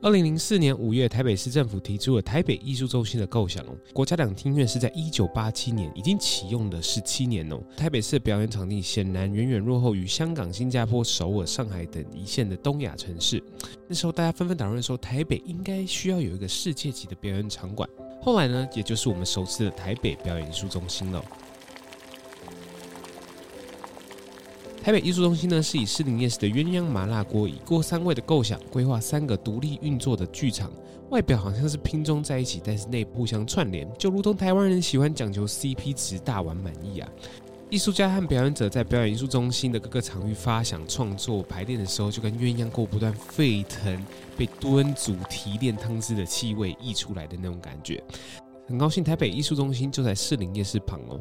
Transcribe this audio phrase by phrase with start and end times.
[0.00, 3.76] 二零零四年五月，台北市政府提出了台北艺术中心的构想哦。
[3.92, 7.60] 国家两厅院是在一九八七年已经启用了十七年哦。
[7.76, 13.42] 台北市的表演场地显然远远落后于香港、新加坡、首尔、上海等一线的东亚城市。
[13.88, 17.88] 那时候大家纷纷讨论说，台北应该需要有一个世界级的表演场馆。
[18.22, 21.24] 后来呢，也就是我们熟知的台北表演艺术中心了。
[24.88, 30.72] 台北艺术中心呢，是以士林夜市的鸳鸯麻辣锅一锅三味的构想，规划三个独立运作的剧场，
[31.10, 37.08] 外表好像是拼装在一起，但是内部相串联，就如同台湾人喜欢讲求 CP 值大玩满意啊！
[37.68, 44.02] 艺术家和表演者在表演艺术中心的各个场域发想创作排练的时候，就跟鸳鸯锅不断沸腾，
[44.38, 48.02] 被炖煮提炼汤汁的气味溢出来的那种感觉。
[48.66, 51.20] 很高兴台北艺术中心就在士林夜市旁哦。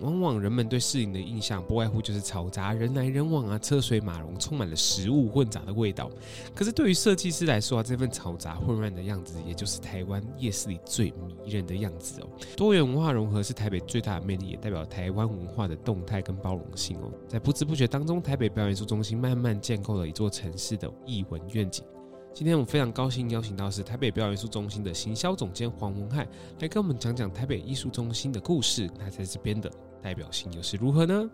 [0.00, 6.10] 往往人们对士林的印象不外乎就是嘈杂、人来人往啊，车水马龙，充满了食物混杂的味道。
[6.54, 12.28] 可是对于设计师来说啊，这份嘈杂混乱的样子，也就是台湾夜市里最迷人的样子哦。
[12.56, 17.10] 多元文化融合是台北最大的魅力，也代表台湾文化的动态跟包容性哦。
[17.28, 21.84] 在不知不觉当中，台北表演艺术中心慢慢建构了一座城市的艺文愿景。
[22.36, 26.28] 今天我们非常高兴邀请到是台北表演艺术中心的行销总监黄文翰，
[26.60, 28.86] 来跟我们讲讲台北艺术中心的故事。
[28.98, 31.30] 他在这边的代表性又是如何呢？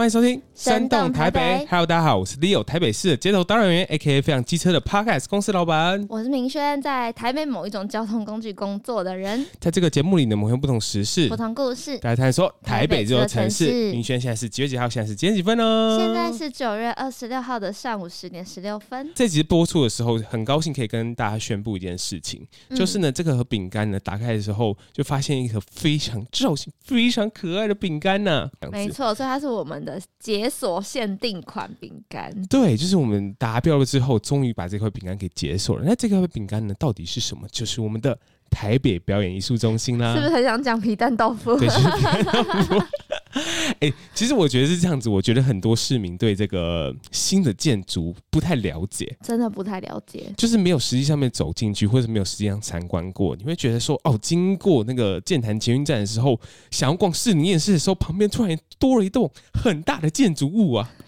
[0.00, 1.38] 欢迎收听《山洞台北》。
[1.68, 6.06] Hello，大家好，我是 Leo，台北市的街头导览员，AKA 非常机车的 Podcast 公司老板。
[6.08, 9.44] 我是明轩，在台北某一种交通工具工作的人。
[9.58, 13.90] 在这个节目里呢，我们用不同时事、不同故事，大家谈说台北这座城市。
[13.92, 14.88] 明轩现在是几月几号？
[14.88, 15.98] 现在是几点几分呢？
[16.00, 19.06] 现在是九月二十六号的上午十点十六分。
[19.14, 28.50] 这集播出的时候，很高兴可以跟大家宣布一件事情，嗯、就是呢，这个和饼干呢，打开的时候就发现一个非常造型非常可爱的饼干呢。
[28.72, 30.80] 没错，所以它是我们的解锁。
[30.90, 35.84] 限定款饼干，对，就是我们达标了之后，终于把这块饼干给解锁了。
[35.86, 37.46] 那这块饼干呢，到底是什么？
[37.52, 38.18] 就是我们的
[38.50, 40.12] 台北表演艺术中心啦。
[40.12, 41.56] 是不是很想讲皮蛋豆腐？
[41.56, 42.74] 对，是皮蛋豆腐。
[43.80, 45.08] 哎、欸，其实我觉得是这样子。
[45.08, 53.36] 我觉得很多市民对这个新的建筑不太了解，真的不太了解，就是没有实际上面走进去，或者没有实际上参观过。
[53.36, 56.38] 你会觉得说，哦，经过那个建潭捷运站的时候，
[56.70, 60.90] 想要逛市林夜市的时候，旁边突然多了一栋很大的建筑物啊。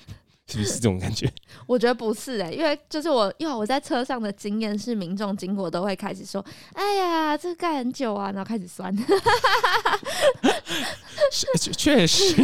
[0.49, 1.33] 是不是这种感觉？
[1.67, 6.45] 我觉得不是哎、欸，因为就是我，因为我在车上的经验是，民众经过都会开始说
[6.75, 8.95] ：“哎呀，这盖很久啊！”然后开始酸。
[11.77, 12.35] 确实，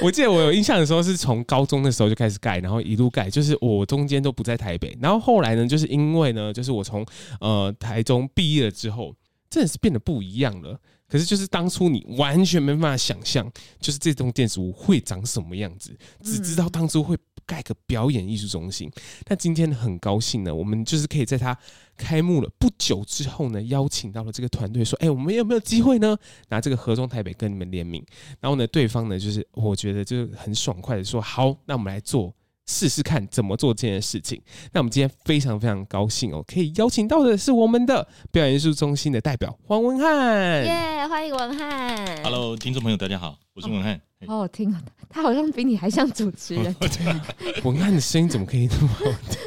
[0.00, 4.96] 我记得我有印象的时候，是从高中的时候就开始盖，然后一路盖，就是我中间都不在台北。
[5.00, 7.04] 然后后来呢，就是因为呢，就是我从
[7.40, 9.14] 呃台中毕业了之后，
[9.50, 10.80] 真的是变得不一样了。
[11.08, 17.16] 可是，就是当初你完全没办法想象，就是这栋建筑物会长什么样子，只知道当初会
[17.46, 18.90] 盖个表演艺术中心。
[19.28, 21.56] 那今天很高兴呢，我们就是可以在它
[21.96, 26.16] 开幕了不久之后呢，邀请到了这个团队，说：“哎，我们有没有机会呢，
[26.48, 28.04] 拿这个盒中台北跟你们联名？”
[28.40, 32.34] 然后呢，对方呢，就是我觉得就是很爽快的说：“好，那我们来做。”
[32.68, 34.42] 试试看怎么做这件事情。
[34.72, 40.64] 那我们今天非常非常高兴哦，可以邀请到的是我们的表演艺术中心的代表黄文翰。
[40.64, 42.24] 耶，yeah, 欢迎文翰。
[42.24, 44.00] Hello，听众朋友，大家好，我是文翰。
[44.26, 46.74] 好好听啊，他好像比你还像主持人。
[47.64, 49.38] 文翰的声音怎么可以那么好听？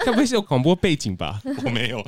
[0.04, 1.40] 该不会是有广播背景吧？
[1.64, 2.02] 我没有。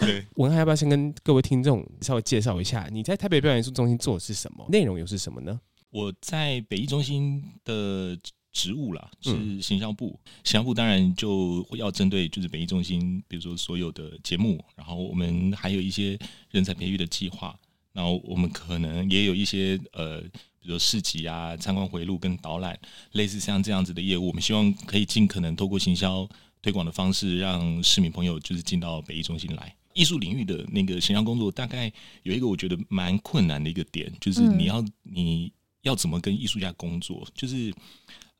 [0.00, 4.66] 对，文翰要不要先跟各位听众稍微介绍一下，你在台北表演艺术中心做的是什么？
[4.70, 5.60] 内容又是什么呢？
[5.90, 8.18] 我在北艺中心的。
[8.52, 16.18] 职务啦，是形象部，嗯、行销部当然就要针对就是北艺中心，比如说所有的节目，然后我们还有一些
[16.50, 17.54] 人才培育的计划，
[17.92, 20.22] 然后我们可能也有一些呃，
[20.66, 22.78] 比如市集啊、参观回路跟导览，
[23.12, 26.28] 类似像这样子的业务，我们希望可以尽可能透过行销
[26.60, 29.74] 推广的方式，让市民朋友就是进到北艺中心来。
[29.94, 31.90] 艺术领域的那个形象工作，大概
[32.24, 35.52] 有一个我觉得蛮困难的一个点，就是你要你
[35.82, 37.72] 要怎么跟艺术家工作，就是。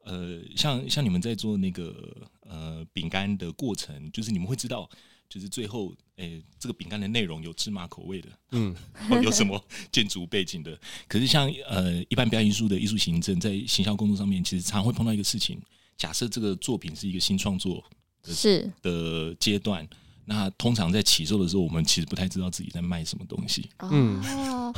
[0.08, 2.17] 呃，像像你们在做那个
[2.49, 4.88] 呃饼干的过程，就是你们会知道
[5.28, 8.75] 就是最后，诶、欸，这个饼干的内容有芝麻口味的，嗯，
[9.23, 10.78] 有什么建筑背景的？
[11.08, 15.61] 可是像呃，一般表演艺术的艺术行政，在行销工作上面，其实常会碰到一个事情：
[15.96, 17.84] 假设这个作品是一个新创作
[18.23, 19.87] 的是的阶段。
[20.28, 23.70] 那通常在起售的时候，我们其实不太知道自己在卖什么东西。
[23.81, 24.75] 嗯哦，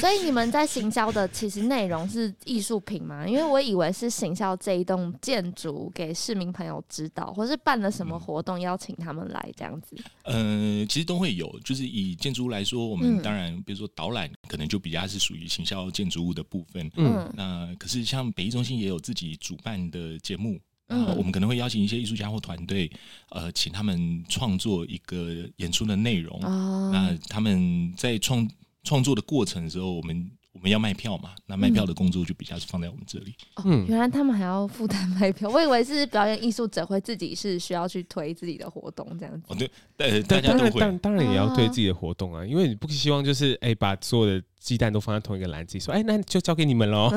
[0.00, 3.26] 所以你们在行销的其实内容是艺术品吗？
[3.26, 9.96] 因为我以为是行销这一栋建筑给市民朋友知道，或是办了什么活动邀请他们来这样子。
[10.22, 11.50] 嗯、呃，其实都会有。
[11.64, 16.88] 就是以建筑物来说，我们当然比如说导览，可能就比较是属于行销建筑物的部分。
[16.94, 20.60] 嗯，那可是像北艺中心也有自己主办的节目。
[20.90, 22.90] 嗯，我们可能会邀请一些艺术家或团队，
[23.30, 26.38] 呃，请他们创作一个演出的内容。
[26.42, 28.48] 哦，那他们在创
[28.82, 31.30] 创作的过程的时候，我们我们要卖票嘛？
[31.46, 33.34] 那卖票的工作就比较是放在我们这里。
[33.64, 39.46] 嗯，原来他们还要负担卖票， 我以为是表演艺术者会自己是需要去推自己的活动这样子。
[39.48, 44.44] 哦，对，呃，大家都会，当当然也要推自己的活动啊，因为你不希望就是哎、欸、把所有的。
[44.60, 47.10] 鸡蛋都放在同一个篮子，说：“哎、欸，那就交给你们喽。”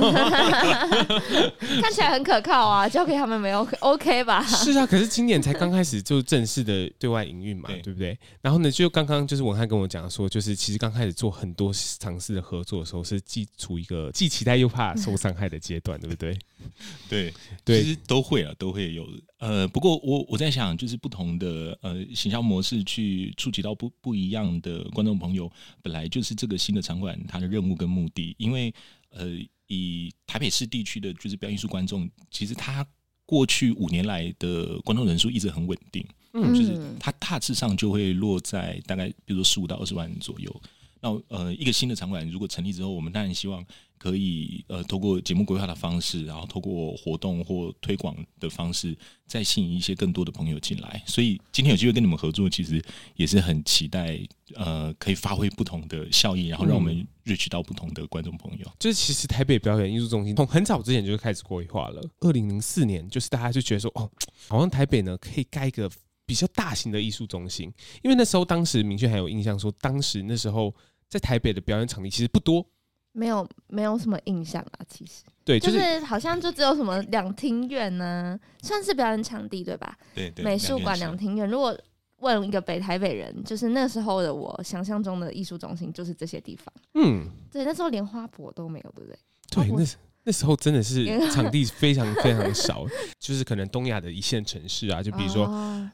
[1.82, 4.42] 看起来很可靠啊，交给他们没有 OK 吧？
[4.46, 8.18] 是啊，可是今年才刚开始就正式的对外营运嘛，对，对不对？
[8.42, 16.38] 然后呢，就刚刚就是文翰跟我讲说，就是其实刚开始做很多尝试的合作的时候，是既处一个既期待又怕受伤害的阶段，对不对？
[17.10, 17.34] 对
[17.66, 19.06] 对，其实都会啊，都会有。
[19.44, 25.52] 呃，不过我我在想，就是不同的呃行销模式去触及到不不一样的观众朋友，
[25.82, 28.34] 本来就是这个新的场馆它的任务跟目的。
[28.40, 28.74] 因为
[29.10, 29.38] 呃，
[29.68, 32.88] 以台北市地区的就是表演艺术观众，其实他
[33.26, 40.62] 过去五年来的观众人数一直很稳定，嗯，就是它大致上就会落在大概比如说十五到二十万人左右。
[41.02, 43.62] 那呃，一个新的场馆如果成立之后，我们当然希望。
[44.04, 48.94] 可以呃，透过节目规划的方式，然后透过活动或推广的方式，
[49.26, 51.02] 再吸引一些更多的朋友进来。
[51.08, 52.84] 所以今天有机会跟你们合作，其实
[53.16, 54.20] 也是很期待，
[54.56, 58.66] 呃，可以发挥不同的效益，然后让我们 reach 到不同的观众朋友。
[58.66, 62.02] 嗯、就是其实台北表演艺术中心从很早之前就开始规划了。
[62.20, 64.12] 二零零四年，就是大家就觉得说，哦，
[64.50, 65.90] 好像台北呢可以盖一个
[66.26, 67.72] 比较大型的艺术中心，
[68.02, 70.76] 因为那时候当时明确还有印象说，当时那时候
[71.08, 72.68] 在台北的表演场地其实不多。
[73.14, 74.80] 没有，没有什么印象啊。
[74.90, 79.98] 其实，对，就是、就是、好像就只有什么两厅院呢，算是表演场地对吧？
[80.14, 81.50] 对对，美术馆两厅院。
[81.50, 81.78] 如果
[82.18, 86.74] 问一个北台北人，就是那时候的我想象中的艺术中心就是这些地方。
[86.96, 89.18] 嗯，对，那时候连花博都没有，对不对？
[89.50, 89.98] 对，那是。
[90.26, 92.86] 那时候真的是 场地非常非常少，
[93.20, 95.48] 就是可能东亚的一线城市啊，就比如说，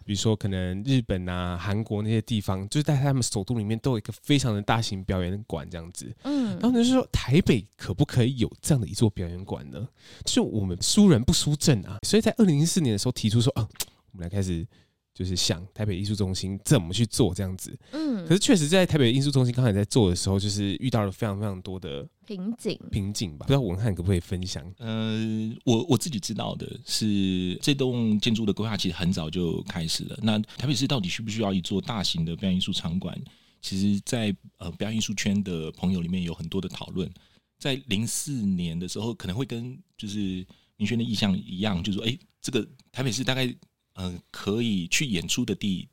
[0.05, 6.13] 比如说可能日本啊、韩国那些地方，就是在他们首都里面都有一个非常的大型表演馆这样子。
[6.23, 9.87] 嗯，然后就是说台北可不可以有这样的一座表演馆呢？
[10.25, 13.67] 就我们输人不输阵啊，所以在二零一四年的时候提出说，啊，
[14.11, 14.67] 我们来开始。
[15.13, 23.45] 就是想台北艺术中心怎么去做这样子，嗯，可是确实在台北艺术中心刚才在做的时候，就是遇到了非常非常多的瓶颈，瓶颈吧？
[23.45, 24.63] 不知道文翰可不可以分享？
[24.77, 25.19] 呃，
[25.65, 30.17] 我我自己知道的是，这栋建筑的规划其实很早就开始了。
[30.21, 33.19] 那台北市到底需不需要一座大型的表演艺术场馆？
[33.61, 37.11] 其实在，在呃表演艺术圈的朋友里面有很多的讨论。
[37.57, 40.45] 在零四年的时候，可能会跟就是
[40.77, 43.53] 明轩的意向一样，就是说，哎，这个台北市大概。
[43.99, 45.87] 嗯、呃，可以去演出的地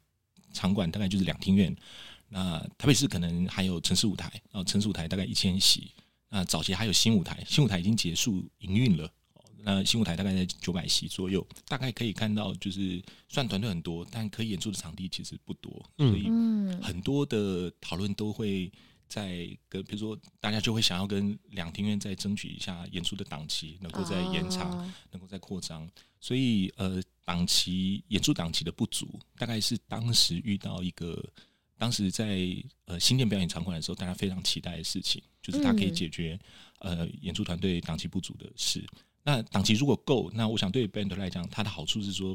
[0.52, 1.76] 场馆大概就是两厅院。
[2.28, 5.90] 那台北市可能还有城市舞台，哦城市舞台大概一千席。
[6.28, 9.10] 那早期还有新舞台，新舞台已经结束营运了。
[9.62, 15.72] 那新舞台大概在九百席左右，大概可以看到，就是算团队很多，但可以演出的场地其实不多。
[15.96, 16.28] 所以
[16.80, 18.70] 很多的讨论都会
[19.08, 25.88] 在跟，比如说大家就会想要跟两厅院再争取一下演出的档期，能够再延长，能够再扩张。
[26.20, 27.02] 所以呃。
[27.26, 31.20] 档期演出档期的不足，大概是当时遇到一个，
[31.76, 32.38] 当时在
[32.84, 36.38] 呃新店表演场馆的时候，大家非常期待的事情，就是它可以解决、
[36.82, 38.86] 嗯、呃演出团队档期不足的事。
[39.24, 42.32] 那档期如果够，那我想对表演团队来讲，它的好处是说，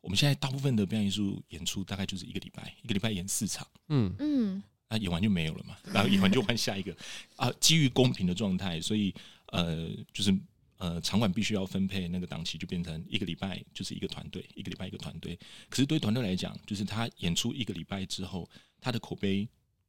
[0.00, 6.94] 我们现在大部分的表演艺术演出大概就是一个礼拜，一个礼拜演四场，嗯嗯，那演完就没有了嘛，然后演完就换下一个
[7.36, 9.14] 啊，基于公平的状态，所以
[9.46, 10.36] 呃就是。
[10.82, 15.38] 呃，场馆必须要分配那个档期，就变成一个礼拜就是一个团队，一个礼拜一个团队。
[15.68, 18.48] 可是对团队来讲，就是他演出一个礼拜之后，
[18.80, 19.46] 他的口碑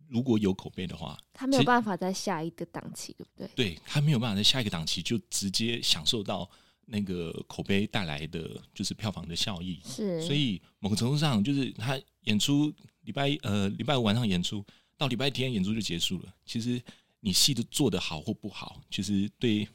[0.09, 3.49] 如果有口碑的话，他没有办法在下一个档期，对不对？
[3.55, 6.51] 对，他没有办法在下一个档期就直接享受到
[6.87, 9.79] 那个口碑带来的就是票房的效益。
[9.85, 12.69] 是，所以某个程度上，就是他演出
[13.03, 14.61] 礼拜呃礼拜五晚上演出，
[15.01, 16.33] 到礼拜天演出就结束了。
[16.45, 16.79] 其实
[17.19, 19.67] 你戏的做的好或不好，其实对。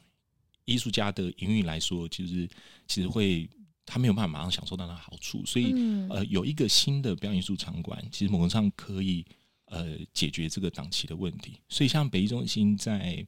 [0.69, 2.45] 艺术家的营运来说，其实
[2.89, 3.49] 其实会
[3.85, 9.25] 他没有办法马上享受到那好处，所以、嗯呃，有一个新的表演艺术场馆，其实某种上可以
[9.67, 11.61] 呃解决这个档期的问题。
[11.69, 13.25] 所以像北艺中心在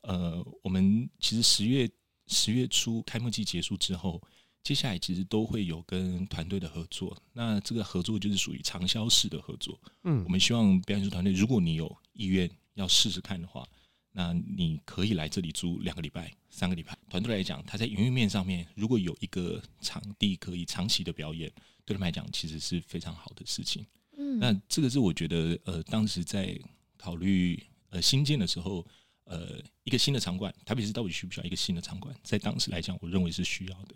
[0.00, 1.88] 呃，我们其实十月
[2.26, 4.20] 十月初开幕季结束之后，
[4.62, 7.16] 接下来其实都会有跟团队的合作。
[7.32, 9.78] 那这个合作就是属于长销式的合作。
[10.04, 13.66] 嗯我们希望表演艺术团队，如果你有意愿要试试看的话，
[14.12, 16.96] 那你可以来这里租两个礼拜、三个礼拜。
[17.08, 21.50] 团队来讲，他在营运面上面，如果有一个场地可以长期的表演，
[21.84, 23.86] 对他们来讲其实是非常好的事情。
[24.16, 26.58] 嗯那这个是我觉得，呃，当时在
[26.96, 28.86] 考虑呃新建的时候，
[29.24, 32.14] 呃，一个新的场馆，台北市到底需不需要一个新的场馆？
[32.22, 33.94] 在当时来讲，我认为是需要的。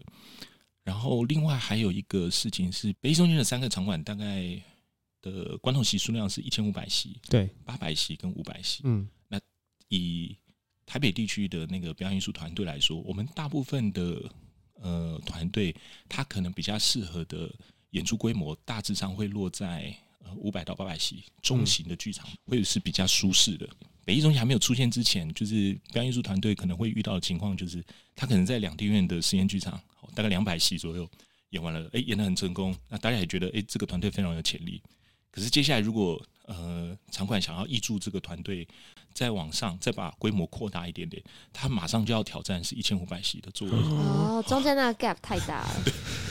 [0.85, 4.63] 然后另外还有一个事情是，北艺中间的三个场馆大概
[5.23, 8.83] 的观众席数量是一千五百席、对，八百席跟五百席。
[8.85, 9.41] 嗯那
[9.89, 10.37] 以
[10.85, 14.31] 台北地区的那个表演艺术团队来说，我们大部分的
[14.75, 15.75] 呃团队，
[16.09, 17.51] 他可能比较适合的
[17.91, 23.69] 演出规模，大致上会落在呃五百到八百席中型的剧场，会是比较舒适的。
[24.05, 27.83] 北艺中心还没有出现之前，就是表演艺术团队可能会遇到的情况，就是
[28.15, 29.81] 他可能在两厅院的实验剧场，
[30.15, 31.09] 大概两百席左右
[31.51, 34.83] 演完了，哎，演得很成功，那大家也觉得，哎，这个团队非常有潜力。
[35.31, 38.69] 可是接下来如果呃场馆想要挹注这个团队，
[39.15, 43.75] 再往上再把规模扩大一点点，他马上就要挑战是一千五百席的座位。
[43.75, 45.85] 哦，中间那个 gap 太大了。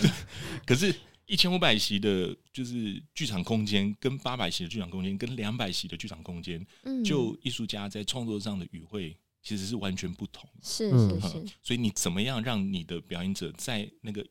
[0.63, 0.93] 可是，
[1.25, 10.49] 一千五百席的，就是剧场空间，跟八百席的剧场空间，跟两百席的剧场空间，嗯，就艺术家在创作上的语汇其实是完全不同。
[10.61, 14.25] 是嗯是是，所以你怎么样让你的表演者在那个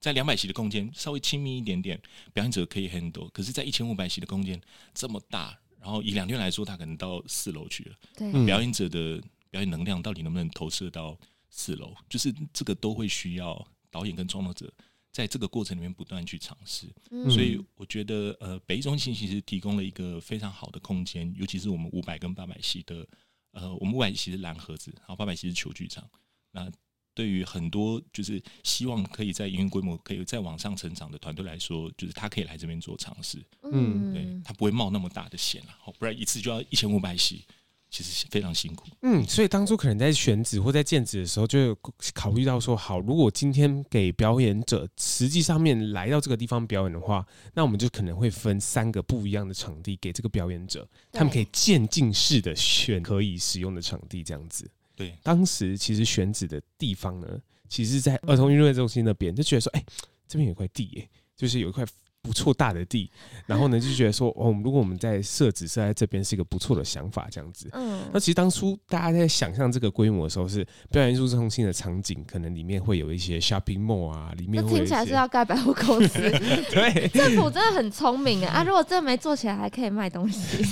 [0.00, 2.00] 在两百席的空间稍微亲密一点点，
[2.32, 3.30] 表演者可以 handle。
[3.30, 4.58] 可是，在一千五百席的空间
[4.94, 7.96] 这么大，然后以两天来说，他可能到四楼去了。
[8.16, 11.18] 对，嗯表演者的表演能量到底能不能投射到
[11.50, 11.94] 四楼？
[12.08, 14.72] 就是这个都会需要导演跟创作者
[15.12, 16.86] 在这个过程里面不断去尝试。
[17.10, 23.06] 嗯所以我觉得，呃，北艺中心其实提供了一个非常好的空间，尤其是我们五百跟八百席的，
[23.52, 26.08] 呃，我们五百席是蓝盒子，然后八百席是球剧场。
[26.52, 26.70] 那
[27.12, 33.44] 对于很多就是希望可以在营运规模可以再往上成长的团队来说，就是他可以来这边做尝试。
[33.64, 37.44] 嗯对他不会冒那么大的险啊，好，不然一次就要一千五百席，
[37.90, 38.86] 其实非常辛苦。
[39.02, 41.76] 嗯，所以当初可能在选址或在建址的时候，就
[42.14, 54.70] 考虑到说，好，如果今天给表演者实际上面来到这个地方表演的话，那我们就可能会分三个不一样的场地给这个表演者，他们可以渐进式的选可以使用的场地，这样子。
[54.94, 57.26] 对，当时其实选址的地方呢，
[57.68, 59.84] 其实在儿童音乐中心那边，就觉得说，哎、
[60.28, 61.84] 这边有块地、耶，就是有一块
[62.22, 63.10] 不错大的地，
[63.46, 67.68] 然后呢就觉得说，哦，如果我们在设置设在这边是一个不错的想法，这样子。
[67.72, 76.18] 嗯那其实当初大家在想象这个规模的时候，是表演艺术中心的场景，可能里面会有一些 shopping mall 啊，里面听起来是要盖百货公司，
[76.70, 78.52] 对政府真的很聪明啊！
[78.60, 80.62] 啊，如果真的没做起来，还可以卖东西，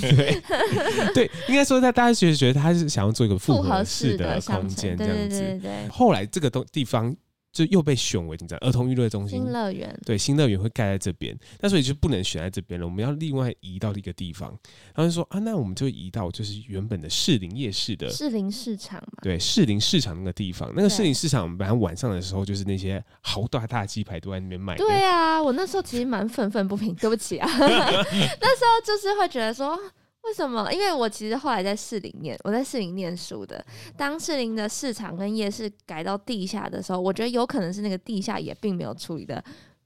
[1.13, 5.39] 对，应该说他大家觉得觉得他是想要做一个复复合合式式的空间城，这样子。
[5.39, 7.15] 对对对对对，后来这个东地方
[7.51, 14.49] 就又被选为这样儿童娱乐中心新，乐园，对，新乐园会盖在这边，那所以就不能选在这边了，我们要另外移到一个地方。
[14.93, 18.09] 然后就说啊，那我们就移到就是原本的士林夜市的。
[18.09, 24.75] 士林市场嘛，对，士林市场那个地方，那个士林市场，本来晚上的时候，就是那些好大大鸡排都在那边卖。
[24.77, 29.77] 对啊，我那时候其实蛮愤愤不平，对不起啊， 那时候就是会觉得说，
[30.23, 30.71] 为什么？
[30.71, 33.65] 因为我其实后来在市里念，我在士林念书的。
[33.97, 39.43] 当市里的市场跟夜市改到地下的时候，我觉得有可能是那个地下也并没有处理的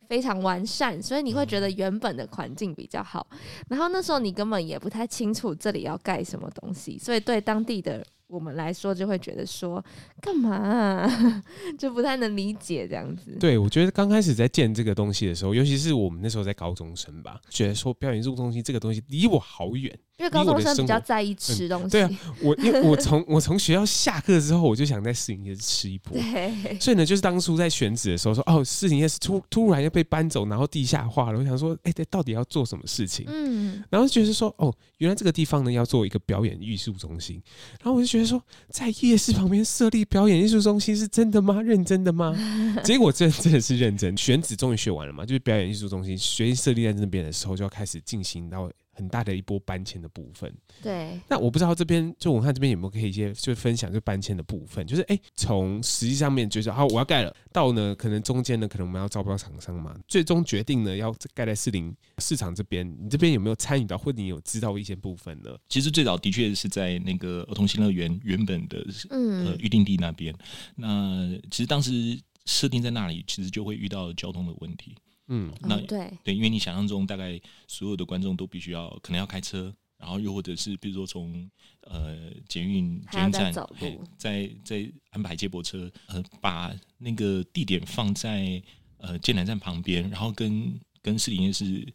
[0.10, 3.26] 非常完善，所以你会觉得原本的环境比较好。
[3.70, 9.84] 然后那时候你根本也不太清楚这里要盖什么东西，所以对当地的我们来说，就会觉得说，
[10.20, 11.44] 干嘛啊、
[11.78, 13.38] 就不太能理解这样子。
[13.40, 19.96] 对，我觉得刚开始在建这个东西的时候，尤其是我们那时候在高中生吧，觉得说表演艺术中心这个东西离我好远。
[20.20, 22.10] 因为高中生比较在意吃东西，对啊，
[22.44, 26.14] 我因为我从我从学校下课之后，我就想在市营夜市吃一波。
[26.14, 31.40] 对，所以呢，就是当初在选址的时候说，哦，市营夜市突突然要被搬走，然后地下化了。
[31.40, 33.26] 我想说，哎、欸，这到底要做什么事情？
[33.28, 37.42] 嗯，然后就觉得说，哦，原来这个地方呢要做一个表演艺术中心。
[37.82, 41.62] 然后我就觉得说，在夜市旁边设立表演艺术中心是真的吗？
[41.62, 42.36] 认真的吗？
[42.84, 44.16] 结果真真的是认真。
[44.18, 50.54] 选址终于学完了嘛，就是表演艺术中心学习设立在那边的时候，就要开始进行到很大的一波搬迁的部分。
[50.82, 65.50] 对，那我不知道这边就我看这边有没有可以一些就分享就搬迁的部分，就是哎，从实际上面就是好我要盖了，到呢可能中间呢可能我们要招标厂商嘛，最终决定呢要盖在四林市场这边，你这边有没有参与到，或者你有知道一些部分呢？
[65.68, 68.78] 其实最早的确是在那个儿童新乐园原本的
[69.10, 70.34] 呃嗯，预定地那边。
[70.76, 74.96] 那其实当时设定在那里，其实就会遇到交通的问题。
[75.28, 81.50] 嗯，那、嗯、对对，因为你想象中大概所有的观众都必须要可能要开车，然后又或者是比如说从
[81.82, 88.62] 呃捷运捷运站走路，再再安排接驳车，呃，把那个地点放在
[88.98, 91.88] 呃剑南站旁边，然后跟跟市里夜市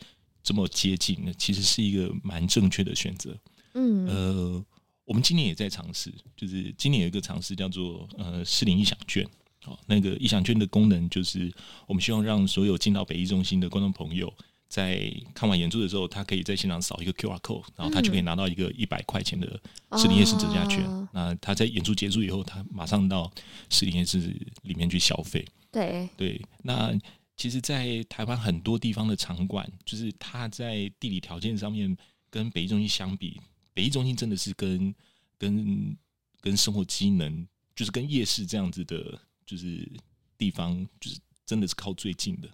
[0.42, 3.36] 这么接近，那其实是一个蛮正确的选择。
[3.74, 4.64] 嗯，呃，
[5.04, 9.28] 我们今年也在尝试，就是今年有一个尝试叫做呃市林艺享券。
[9.68, 11.52] 哦，那个意享券的功能就是，
[11.86, 14.32] 我们希望让所有进到北艺中心的观众朋友，
[14.68, 19.46] 在看完演出的时候，他可以在现场扫一个 QR code，然后他就可以拿到一个一百块钱的
[19.96, 20.84] 士林夜市折价券。
[20.84, 21.08] 哦。
[21.12, 23.30] 那他在演出结束以后，他马上到
[23.70, 24.18] 士林夜市
[24.62, 25.44] 里面去消费。
[25.70, 26.98] 对对，那
[27.36, 31.96] 其实，在台湾很多地方的场馆，就是它在地理条件上面
[32.30, 33.40] 跟北艺中心相比，
[33.72, 34.94] 北艺中心真的是跟
[35.38, 35.96] 跟
[36.40, 37.46] 跟生活机能，
[37.76, 39.18] 就是跟夜市这样子的。
[39.48, 39.90] 就是
[40.36, 42.48] 地方，就是真的是靠最近的。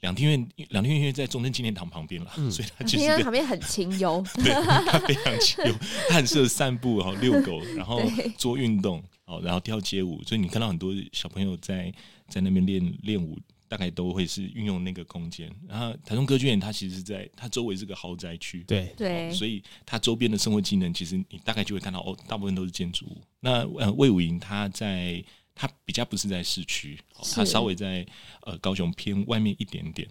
[0.00, 5.74] 两厅院，两厅院在中正纪念堂旁边了，嗯，所以它其实旁边很清幽， 对，它非常清幽，
[6.10, 8.02] 它很适合散步，然后遛狗，然后
[8.36, 10.22] 做运动，哦，然后跳街舞。
[10.24, 11.90] 所以你看到很多小朋友在
[12.28, 15.50] 在那边练练舞，大概都会是运用那个空间。
[15.66, 23.22] 然后台中歌剧院，它其实是在它周围是个豪宅区，对对，所以它周边的生活技能，其实你大概就会看到哦，大部分都是建筑物。
[23.40, 25.24] 那呃，魏武营他在。
[25.54, 26.98] 它比较不是在市区，
[27.34, 28.06] 它稍微在
[28.42, 30.08] 呃高雄偏外面一点点，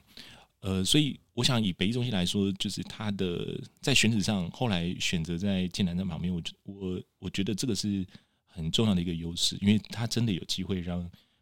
[0.61, 8.05] 呃，所以我想以北艺中心来说，就是它的在选址上，后来选择在剑南站旁边，我我我觉得这个是
[8.45, 11.01] 很重要的一个优势，因为它真的有机会让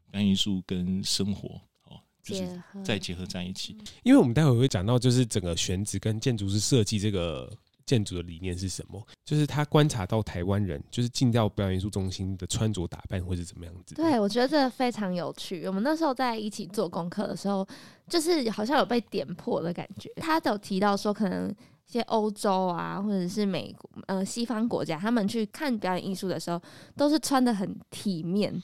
[0.09, 3.77] 表演艺术跟生活哦，就是再结合在一起。
[4.03, 7.51] 因为我们待会会讲到，就是整个选址跟建筑师设计这个。
[7.85, 9.05] 建筑的理念是什么？
[9.23, 13.95] 就是他观察到台湾人，就是进到表演艺术中心的穿着打扮会是怎么样子。
[13.95, 15.65] 对，我觉得这个非常有趣。
[15.67, 17.67] 我们那时候在一起做功课的时候，
[18.07, 20.11] 就是好像有被点破的感觉。
[20.17, 21.49] 他有提到说，可能
[21.87, 26.61] 一些欧洲啊，或者是美国呃西方国家，他们去看表演艺术的时候，
[26.95, 28.61] 都是穿得很体面。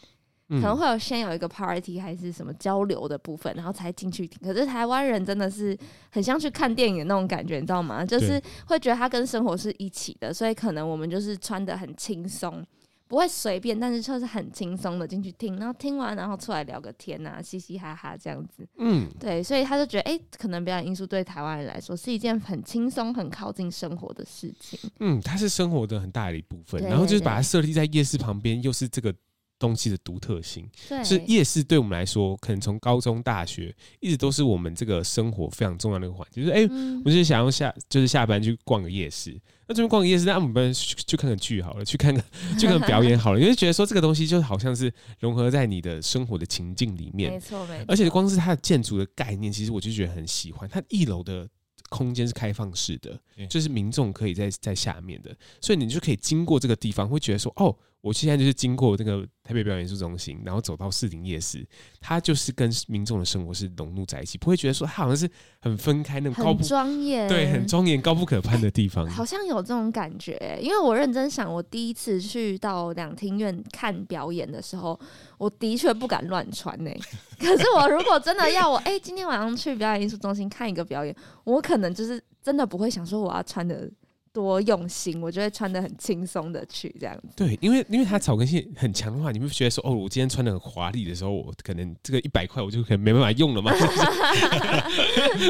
[0.49, 4.39] 可能会有先有一个 party 还是什么交流的部分，然后才进去听。
[4.41, 5.77] 可是台湾人真的是
[6.10, 8.05] 很像去看电影的那种感觉，你知道吗？
[8.05, 12.65] 就是会觉得它跟生活是一起的，所以可能我们就是穿的很轻松，
[13.10, 18.65] 不会随便，但是就是很轻松的进去听，然后听完然后出来聊个天啊，嘻嘻哈哈这样子。
[18.77, 24.79] 嗯，对，所以他就觉得，哎、欸，可能表演艺术对台湾人来说是一件很轻松、很靠近生活的事情。
[25.01, 29.13] 嗯，它是生活的很大的一部分，然后就是把它设立在夜市旁边，又是这个。
[29.59, 30.69] 东西的独特性，
[31.03, 36.41] 是夜市对我们来说，可能从高中、大学一直都是我们这个生活非常重要的一个环节。
[36.41, 39.39] 就是哎，嗯、我就是想要下，就是下班去逛个夜市。
[39.67, 42.23] 那这边逛个夜市，那我们去去看个剧好了，去看个
[42.57, 43.39] 去看个表演好了。
[43.39, 47.85] 因为觉得说这个东西就好像是融合在你的生活的情境里面，没错没错。
[47.87, 50.69] 而且光是它的建筑的概念，其实我就觉得很喜欢。
[50.69, 51.49] 它一楼的
[51.89, 57.75] 空间是开放式的，就是民众可以在在下面的，所以你就可以经过这个地方，会觉得说哦。
[58.07, 61.67] 我现在就是经过这个台北表演艺术中心，然后走到士林夜市，
[61.99, 65.29] 它就是跟民众的生活是融入在一起，不会觉得说它好像是
[65.61, 69.05] 很分开那种高不庄严，对，很庄严高不可攀的地方。
[69.11, 74.97] 好像有这种感觉，因为我认真想，我第一次去到两厅院看表演的时候，
[75.37, 76.89] 我的确不敢乱穿呢。
[77.37, 83.91] 可是我如果真的要我，哎、欸，今天晚上去表演艺术中心看一个表演，我可能就是真的不会想说我要穿的。
[84.38, 87.30] 多用心，我就会穿的很轻松的去这样子。
[87.36, 93.71] 对，因为因为它草根性很强的话，你会觉得说，哦，我今天穿的很华丽的时候，我可能这个一百块我就可能没办法用了嘛。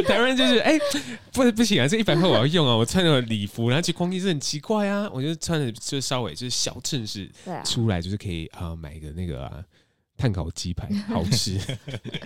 [0.08, 0.82] 台湾人就是，哎、欸，
[1.34, 7.30] 不不行啊，这一百块我要用啊，我穿的礼服，然后去逛街是很奇怪啊，我就穿的就稍微就是小正式，
[7.66, 9.62] 出来就是可以啊买一个那个啊。
[10.18, 11.58] 炭烤鸡排 好吃，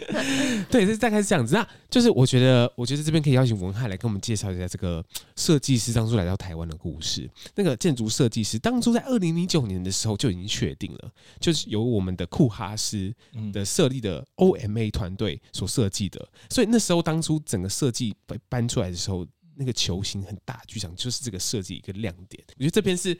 [0.72, 1.54] 对，这大概是这样子。
[1.54, 5.04] 那就是我觉得，我觉得这边可以邀请文翰来跟我们介绍一下这个
[5.36, 7.30] 设计师当初来到台湾的故事。
[7.56, 13.14] 那个建筑设计师当初在二零零九年的时候就已经确定了，就是由我们的库哈斯
[13.52, 16.26] 的设立的 OMA 团队所设计的。
[16.50, 22.42] 所以那时候当初整个设计被搬出来的时候，那个球形很大剧场就是这个设计一个亮点。
[22.56, 23.18] 我觉得这边是。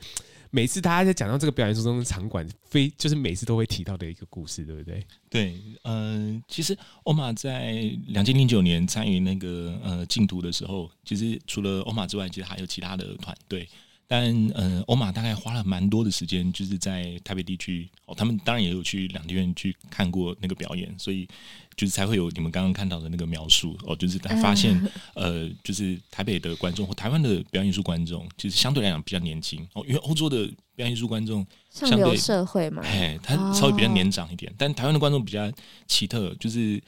[0.54, 5.06] 每次大家在讲到这个表演艺术中的场馆，非就是每次都会提到的一个故事，对不对？
[5.30, 13.68] 对，嗯、其实欧玛在两千零九年参与那个呃竞图的时候，其实除了欧玛之外，其实还有其他的团队，
[14.12, 21.26] 但嗯，欧马大概花了蛮多的时间，就是在台北地区哦，他们当然也有去两厅院去看过那个表演，所以
[21.78, 24.78] 就是才会有你们刚刚看到的那个描述哦，就是他发现
[25.16, 30.46] 呃，就是台北的观众或台湾的表演艺术观众，其实相对来讲比较年轻哦，因为欧洲的
[30.76, 35.50] 表演艺术观众相对社会嘛，哎，他稍微比较年长一点，但台湾的观众比较
[35.88, 36.84] 奇特，就是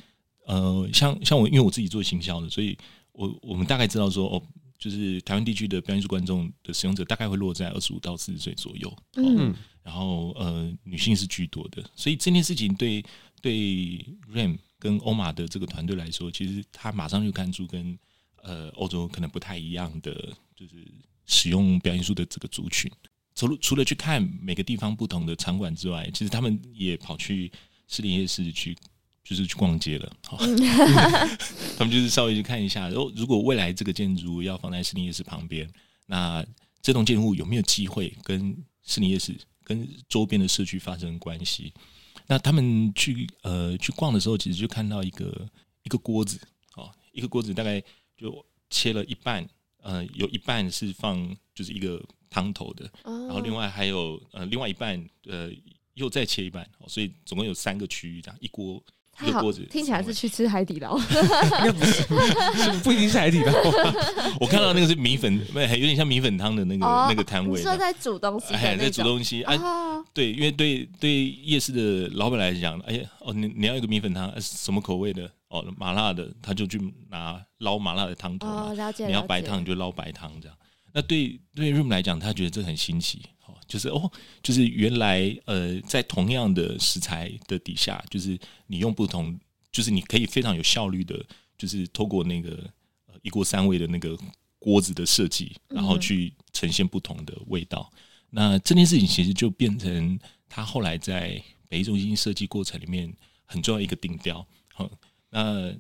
[0.45, 2.77] 呃，像像我，因为我自己做行销的，所以
[3.13, 4.43] 我我们大概知道说哦。
[4.83, 13.01] 就是台湾地区的表演艺术观众的使用者大概会落在二十五到四十岁左右，嗯，然后呃女性是居多的，所以这件事情对
[13.41, 17.97] 对 Rain 跟欧马的这个团队来说，其实他马上就看出跟
[18.41, 20.11] 呃欧洲可能不太一样的，
[20.53, 20.85] 就是
[21.25, 22.91] 使用表演艺术的这个族群。
[23.35, 27.49] 除了除了去看每个地方不同的场馆之外，其实他们也跑去
[27.87, 28.77] 士林夜市去。
[29.23, 30.37] 就是去逛街了，好，
[31.77, 32.89] 他们就是稍微去看一下。
[32.89, 35.69] 如果如果未来这个建筑要放在市林夜市旁边，
[36.07, 36.45] 那
[36.81, 39.33] 这栋建筑物有没有机会跟市林夜市、
[39.63, 41.73] 跟周边的社区发生关系？
[42.27, 45.49] 那他们去呃去逛的时候，其实就看到一个
[45.83, 46.37] 一个锅子，
[46.75, 47.81] 哦，一个锅子大概
[48.17, 49.47] 就切了一半，
[49.81, 55.49] 呃，有一半是放就是一个汤头的，然后另外还有呃另外一半呃
[55.93, 58.83] 又再切一半，所以总共有三个区域这样一锅。
[59.15, 61.03] 太好，听起来是去吃海底捞， 应
[61.65, 61.93] 该不是，
[62.63, 63.53] 是不一定是海底捞。
[64.41, 67.59] 我看到那个是米粉，有点像米粉汤的那个、哦、那个摊位。
[67.59, 69.43] 你说在煮东西，哎，在煮东西。
[69.43, 75.29] 哎、哦，对，因为对对夜市的老板来讲，哎呀，哦，你你要一个米粉汤，什么口味的？
[75.49, 78.47] 哦，麻辣的，他就去拿捞麻辣的汤头。
[78.47, 79.05] 哦，了解。
[79.05, 80.57] 你要白汤，你就捞白汤这样。
[80.91, 83.21] 那对对 Room 来讲，他觉得这很新奇。
[83.73, 84.11] 就是哦，
[84.43, 89.35] 就是原来呃，在同样的食材的底下，就是你用不同，
[89.71, 91.25] 就是你可以非常有效率的，
[91.57, 92.51] 就是透过那个
[93.07, 94.15] 呃一锅三味的那个
[94.59, 97.91] 锅子的设计，然后去呈现不同的味道。
[97.95, 97.97] 嗯、
[98.29, 103.11] 那这件事情其实就变成他后来在北艺中心设计过程里面
[103.43, 104.45] 很重要一个定调。
[104.71, 104.87] 好，
[105.31, 105.73] 那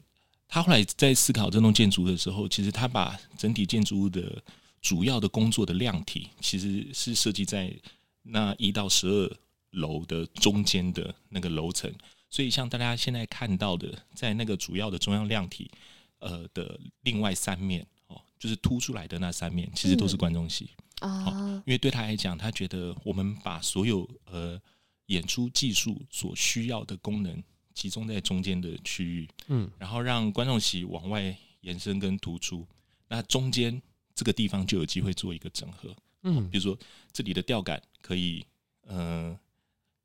[0.47, 4.43] 他后来在思考这栋建筑的时候，其实他把整体建筑物的。
[4.83, 7.73] 主要的工作的量体其实是设计在
[8.21, 9.37] 那一到十二
[9.71, 11.91] 楼的中间的那个楼层，
[12.29, 15.71] 所以像大家现在看到的，在那个主要的中央量体
[16.19, 20.69] 呃的另外三面哦，就是凸出来的那三面，其实都是观众席
[20.99, 21.63] 啊。
[21.65, 24.61] 因为对他来讲，他觉得我们把所有呃
[25.05, 27.41] 演出技术所需要的功能
[27.73, 32.67] 集中在中间的区域，嗯，然后让观众席往外延伸跟突出，
[33.07, 33.81] 那中间。
[34.15, 36.77] 这个地方就有机会做一个整合，嗯，比如说
[37.11, 38.45] 这里的吊杆可以，
[38.81, 39.37] 呃，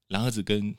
[0.08, 0.74] 蓝盒子跟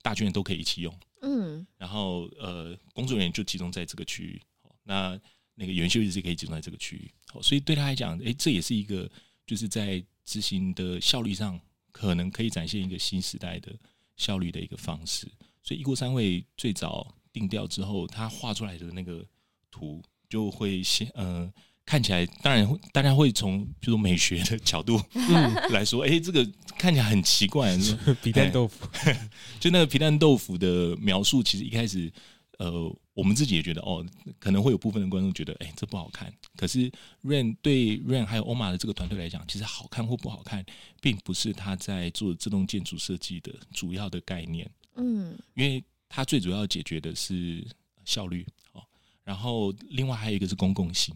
[0.00, 4.40] 大卷都可以一起用，嗯，然后呃，工作人员就集中在这个区域，
[4.84, 5.20] 那
[5.56, 9.10] 那个元修也是可以集中在这个区域，好，所以对他来讲，诶，这也是一个
[9.44, 13.74] 就是在执行的效率上，可能可以展现一个新时代的
[14.16, 15.26] 效率的一个方式。
[15.64, 19.26] 所以一锅三味最早定调之后，他画出来的那个
[19.70, 21.52] 图就会先，呃。
[21.84, 25.00] 看起来当然会，大家会从比如美学的角度
[25.70, 27.76] 来说，哎、欸，这个看起来很奇怪，
[28.22, 28.86] 皮蛋豆腐，
[29.60, 32.10] 就那个皮蛋豆腐的描述，其实一开始，
[32.58, 32.72] 呃，
[33.14, 34.04] 我们自己也觉得，哦，
[34.38, 36.32] 可能会有部分的观众觉得，哎、欸，这不好看。
[36.56, 36.90] 可是
[37.24, 40.64] Rain 对 Rain 还有欧玛的这个团队来讲，其实好看或不好看，
[41.00, 44.70] 并不是他在做这栋建筑设计的主要的概念。
[44.94, 47.66] 嗯，因为他最主要解决的是
[48.04, 48.82] 效率，哦，
[49.24, 51.14] 然后另外还有一个是公共性。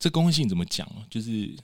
[0.00, 0.90] 这公共性怎么讲？
[1.10, 1.54] 就是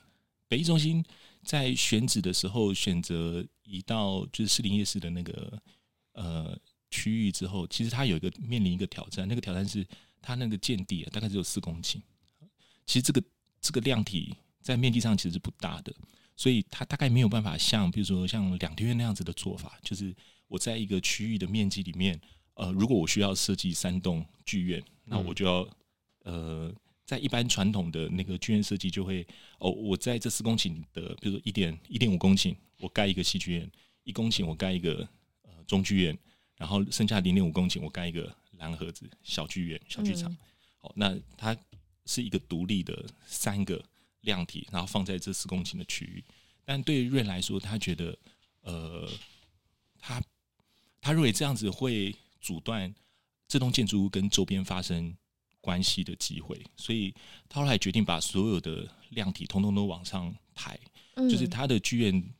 [0.46, 1.02] 北艺中心
[1.42, 5.60] 在选址的时候，选择移到就是士林夜市的那个
[6.12, 6.56] 呃
[6.90, 9.26] 区域之后，其实它有一个面临一个挑战。
[9.26, 9.84] 那个挑战是
[10.20, 11.98] 它那个建地啊，大概只有四公顷。
[12.84, 13.22] 其实这个
[13.62, 15.90] 这个量体在面积上其实是不大的，
[16.36, 20.14] 所以它大概没有办法像比如说像两天院那样子的做法，就是
[20.46, 22.20] 我在一个区域的面积里面，
[22.52, 25.66] 呃，如果我需要设计三栋剧院，那我就要
[26.24, 26.70] 呃。
[27.06, 29.24] 在一般传统的那个剧院设计，就会
[29.58, 33.64] 哦，我在这四公顷的，比如说一点一点五公顷，我盖一个戏剧院；
[34.02, 35.08] 一公顷我盖一个
[35.42, 36.18] 呃中剧院，
[36.56, 40.36] 然后剩下零点五公顷我盖一个蓝盒子小剧院、小剧场。
[40.78, 41.56] 好，那它
[42.06, 43.80] 是一个独立的三个
[44.22, 46.24] 量体，然后放在这四公顷的区域。
[46.64, 48.18] 但对于 Rain 来说，他觉得
[48.62, 49.08] 呃，
[50.00, 50.20] 他
[51.00, 52.92] 他认为这样子会阻断
[53.46, 55.16] 这栋建筑物跟周边发生。
[55.66, 57.12] 关系的机会，所以
[57.48, 60.78] 他后来决定把所有的量体通通都往上抬，
[61.14, 62.34] 嗯、就是他的剧院，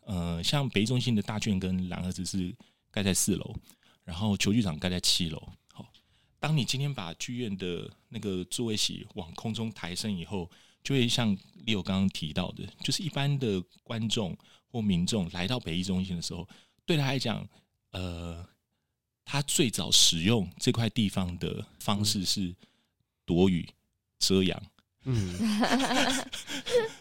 [0.00, 2.54] 呃，像北艺中心的大剧院跟蓝盒子是
[2.90, 3.56] 盖在四楼，
[4.04, 5.40] 然后球剧场盖在七楼。
[5.72, 5.90] 好，
[6.38, 10.50] 当你今天把剧院的那个座位席往空中抬升以后，
[10.84, 14.36] 就会像 Leo 刚刚提到的，就是一般的观众
[14.70, 16.46] 或民众来到北艺中心的时候，
[16.84, 17.48] 对他来讲，
[17.92, 18.46] 呃，
[19.30, 22.52] 他最早使用这块地方的方式是
[23.24, 23.64] 躲雨
[24.18, 24.60] 遮阳。
[25.04, 25.38] 嗯，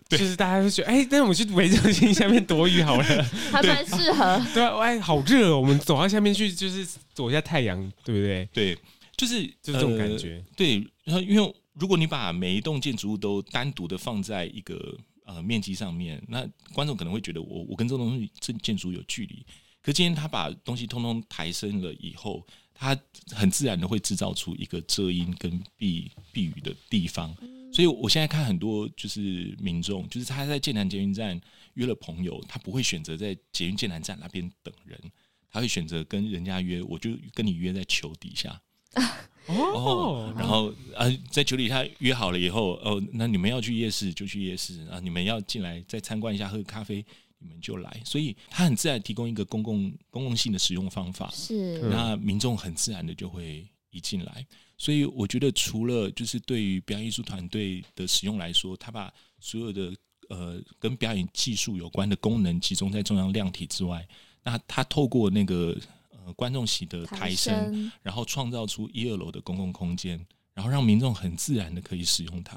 [0.08, 3.04] 就是大家会觉得，哎、欸，那我们去北艺中心下面躲雨好了，
[3.52, 4.39] 还蛮适合。
[4.54, 8.48] 对啊，哎，好热哦，我们走到下面去，就是躲一下太阳，对不对？
[8.54, 8.78] 对，
[9.18, 10.36] 就是就是这种感觉。
[10.36, 19.44] 呃、对，然后因为如果你把每一栋建筑物都单独的放在一个呃面积上面，那观众可能会觉得我我跟这东西这建筑有距离。
[19.89, 22.95] 可今天他把东西通通抬升了以后，他
[23.32, 27.36] 很自然的会制造出一个遮阴跟避避雨的地方。
[27.73, 31.41] 所以，我现在看很多就是民众，就是他在剑南捷运站
[31.73, 34.95] 约了朋友，他不会选择在捷运剑南站那边等人，
[35.49, 38.62] 他会选择跟人家约，我就跟你约在球底下。
[39.47, 47.04] 哦，然后啊，在球底下约好了以后，哦，那你们要去夜市就去夜市啊，你们要进来再参观一下喝咖啡，
[47.39, 48.02] 你们就来。
[48.06, 54.45] 所以，他很自然提供一个公共公共性的使用方法，是那民众很自然的就会一进来。
[54.78, 59.93] 所以我觉得，除了就是对于表演艺术团队的使用来说，他把所有的
[60.30, 64.08] 呃跟表演技术有关的功能集中在中央量体之外，
[64.43, 65.78] 那他透过那个
[66.12, 72.56] 呃观众席的抬升，抬升然后创造出一二楼的公共空间，然后让民众很自然的可以使用它。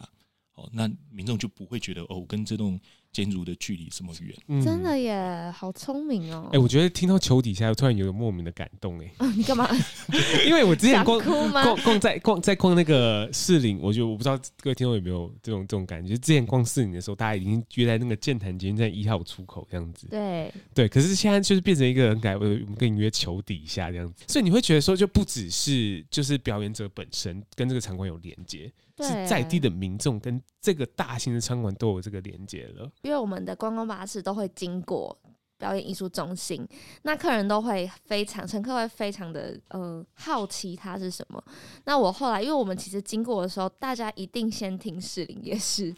[0.54, 2.80] 哦，那民众就不会觉得哦，跟这栋。
[3.12, 6.46] 建筑的距离这么远，嗯、真的耶，好聪明哦！
[6.46, 9.30] 哎、欸，我觉得听到球底下，我突然有个莫名的感动哎、啊。
[9.36, 9.68] 你干嘛？
[10.46, 16.16] 因为我之前逛逛逛在逛在逛那个士林，我觉得我不知道各位听众有没有这种这种感觉。
[16.16, 20.06] 之前逛士林的时候，大家已经约在那个剑潭捷运站一号出口这样子。
[20.10, 24.24] 对对，可是现在就是变成一个人改，我们跟你约球底下这样子。
[24.26, 28.72] 所以你会觉得说，就不只是就是表演者本身跟这个场馆有连接。
[28.98, 35.16] 是在地的民众跟这个大型的餐馆都有这个连接了，因为我们的观光巴士都会经过
[35.58, 36.66] 表演艺术中心，
[37.02, 41.42] 那客人都会非常，乘客会非常的呃好奇它是什么。
[41.84, 45.94] 那我后来，因为我们其实经过的时候，大家一定先听士林夜市，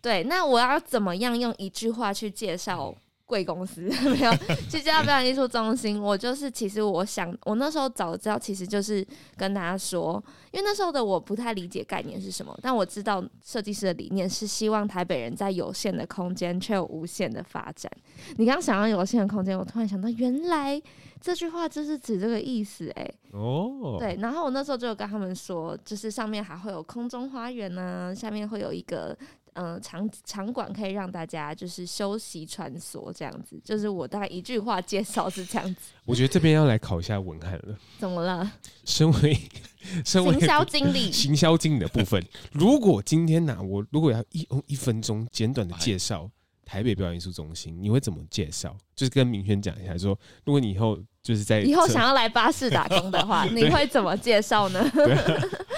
[0.00, 2.94] 对，那我要怎么样用一句话去介绍？
[3.26, 4.32] 贵公司 没有
[4.70, 9.06] 去叫表演艺术中心，我就是其实我想，我那时候早知道，其实就是
[9.36, 17.90] 跟大家说，因为那时候的我不太理解概念是什么，但我知道设计师的理念是希望台北人在有限的空间却有无限的发展。
[18.36, 20.80] 你刚想要有限的空间，我突然想到，原来
[21.20, 23.14] 这句话就是指这个意思哎、欸。
[23.32, 29.16] 哦，对，然后我那时候就跟他们说，就是上面还会有空中花园呢、啊，下面会有一个。
[29.54, 35.80] 嗯、呃，场场馆可以让大家就是休息穿梭这样子，就是我大概一句话介绍是这样子。
[36.06, 37.76] 我觉得这边要来考一下文翰了。
[37.98, 38.52] 怎么了？
[38.84, 39.38] 身为
[40.04, 46.30] 身为行销经理， 行销经理的部分，如果今天呢、啊，我如果要一用一分钟简短的介绍
[46.64, 48.76] 台北表演艺术中心，你会怎么介绍？
[48.94, 54.80] 就是跟明轩讲一下说，说如果你以后就是在以后想要来巴士打工的话，你会怎么介绍呢？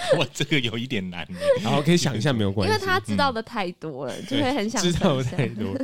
[0.19, 1.27] 哇，这个有一点难，
[1.63, 5.77] 然后可以想一下没有关系，因为他知道的太多了，嗯、就会很想知道的太多。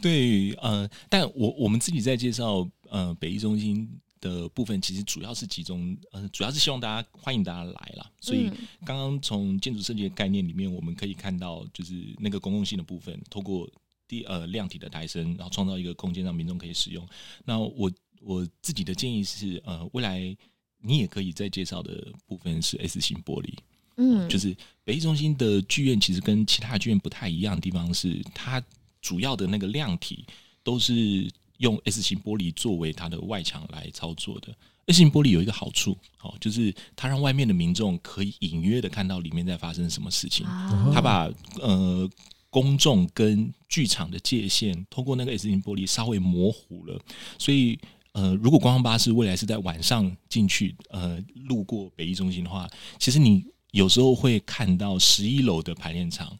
[0.00, 3.88] 对，呃，但我我们自己在介绍呃北艺中心
[4.20, 8.10] 的部分，其实主要是集中，呃，主要是希望大家欢迎大家来啦。
[8.20, 8.50] 所以
[8.84, 13.68] 刚刚从建筑设计的概念里面，我们可以看到，就是那个公共性的部分，透过
[14.08, 17.06] 第呃量体的抬升，然后创造一个空间让民众可以使用。
[17.44, 20.36] 那我我自己的建议是，呃，未来。
[20.80, 23.54] 你也可以再介绍的部分是 S 型玻璃，
[23.96, 28.62] 嗯，就是北艺中心的剧院其实跟其他剧院不太一样的地方是，它
[29.00, 30.24] 主要的那个量体
[30.62, 34.54] 都是用 S 型玻璃作为它的外墙来操作的。
[34.86, 40.46] S 型玻璃有一个好处，哦，就是它让外面的民众可以隐约的看到里面在发生什么事情。
[40.92, 41.28] 它把
[41.60, 42.08] 呃
[42.50, 47.00] 公众跟剧场的界限通过那个 S 型玻璃稍微模糊了，
[47.38, 47.76] 所以。
[48.16, 52.66] 呃，如果观光巴士未来是在晚上进去，呃，路过北艺中心的话，
[52.98, 56.34] 其实你有时候会看到十一楼的排练场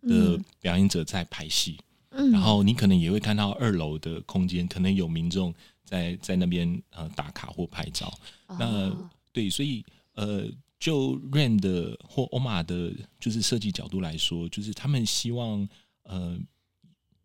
[0.00, 1.78] 的表演者在排戏，
[2.12, 5.52] 嗯，然后你可能也会看到二楼的空间，可能有民众
[5.84, 8.10] 在在那边呃打卡或拍照。
[8.46, 10.46] 哦、那对，所以呃，
[10.80, 15.68] 就 Rain 的或 OMA 的，就是设计角度来说，就是他们希望
[16.04, 16.38] 呃，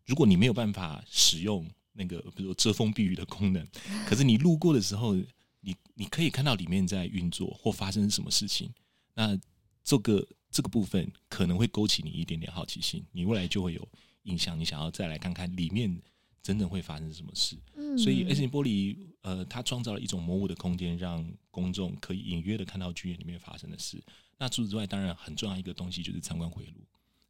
[0.04, 1.66] 如果你没有办法使用。
[1.94, 3.66] 那个，比如说遮风避雨的功能，
[4.06, 5.14] 可是你路过的时候，
[5.60, 8.70] 你你可以看到里面在运作或发生什么事情。
[9.14, 9.38] 那
[9.82, 13.88] 这个这个部分可能会勾起你一点点好奇心，你未来就会有
[14.24, 16.00] 印象，你想要再来看看里面
[16.42, 17.56] 真正会发生什么事。
[17.76, 24.02] 嗯，所以 S 型玻璃，呃，它创造了一种模糊的空间，让公众可以隐约的看到剧院里面发生的事。
[24.36, 26.80] 那除此之外，当然很重要一个东西就是参观回路。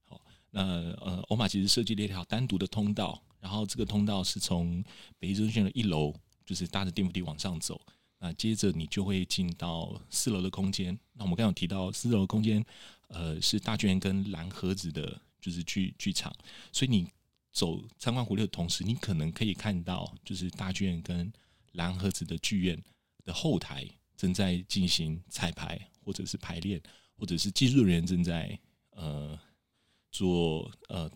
[0.04, 4.82] 好，那呃，欧马其实设计了一条单独的通道，然后这个通道是从
[5.18, 6.14] 北艺中心的一楼，
[6.46, 7.78] 就是搭着电扶梯往上走。
[8.18, 10.98] 那接着你就会进到四楼的空间。
[11.12, 12.64] 那我们刚刚有提到四楼的空间，
[13.08, 16.34] 呃，是大剧院跟蓝盒子的，就是剧剧场。
[16.72, 17.06] 所以你
[17.52, 21.30] 走参观活动的同时，你可能可以看到，就是大剧院跟
[21.72, 22.82] 蓝盒子的剧院
[23.26, 26.80] 的后台正在进行彩排，或者是排练，
[27.18, 28.58] 或者是技术人员正在
[28.92, 29.38] 呃
[30.10, 31.10] 做呃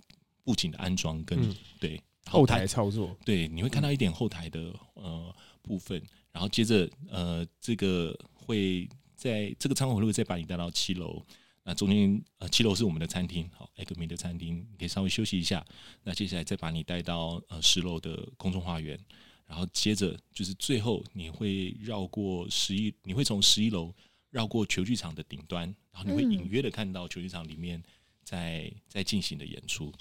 [0.44, 3.16] 布景的安装跟、对后台操作。
[3.24, 11.22] 对，你会看到一点后台的呃部分，然后接着呃这个会在这个参观活动会再把你带到七楼。
[11.64, 15.62] 那中间呃七楼是我们的餐厅，好，艾格米的餐厅，你可以稍微休息一下。
[16.02, 18.98] 那接下来再把你带到呃十楼的空中花园，
[19.46, 23.94] 然后接着就是最后你会绕过十一，你会从十一楼
[24.30, 27.82] 绕过球剧场的顶端，然后你会隐约的看到球剧场里面
[28.28, 29.92] 在在进行的演出。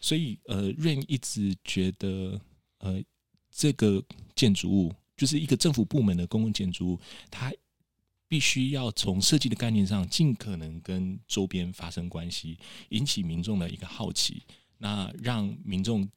[0.00, 2.40] 所以呃，Rain 一直觉得
[2.78, 3.02] 呃
[3.50, 4.02] 这个
[4.34, 7.52] 建筑物就是一个政府部门的公共建筑物，它。
[8.28, 14.42] 必须要从设计的概念上，尽可能跟周边发生关系，引起民众的一个好奇，
[14.78, 16.10] 那让民众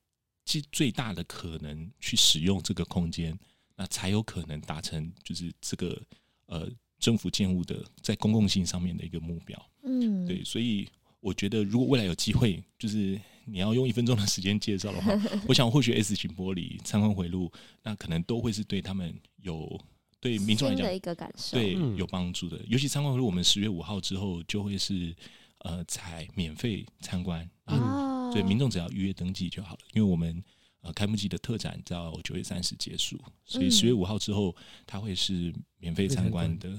[0.43, 3.37] 尽最大的可能去使用这个空间，
[3.75, 6.01] 那才有可能达成就是这个
[6.47, 9.71] 呃政府建物的在公共性上面的一个目标。
[9.83, 15.13] 嗯，对，所以我觉得如果未来有机会，就是你要用一分钟的时间介绍的话，
[15.47, 17.51] 我想或许 S 型玻璃、参观回路，
[17.83, 19.79] 那可能都会是对他们有。
[20.21, 22.57] 对民众来讲，一个感受对有帮助的。
[22.57, 25.15] 嗯、尤其参观回路，我们十月五号之后就会是
[25.59, 29.79] 呃才免费参观啊，所以民众只要预约登记就好了。
[29.93, 30.43] 因为我们
[30.81, 34.53] 呃开幕季的特展到九月三十结束，所以十月五号之后
[34.85, 36.77] 它会是免费参观的。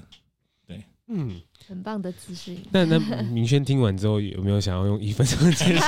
[1.13, 2.55] 嗯，很棒的姿势。
[2.71, 5.87] 那那明轩听完之后有没有想要用一分钟的介绍？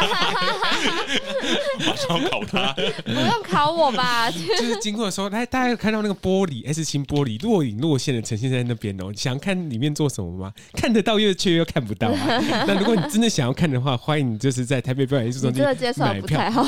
[1.80, 2.74] 马上考他，
[3.06, 4.30] 不用考我吧？
[4.30, 9.14] 就是经过的时候，来大家看到那个玻璃 S 型玻璃若隐若现的呈现在那边哦。
[9.16, 10.54] 想看里面做什么吗？
[10.74, 12.40] 看得到又却又看不到啊。
[12.68, 15.74] 那如果你真的想要看的话，欢迎你就是在台北表演艺术中心买票。
[15.74, 16.64] 这个介绍不太好，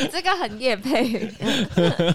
[0.00, 1.28] 你这个很夜配。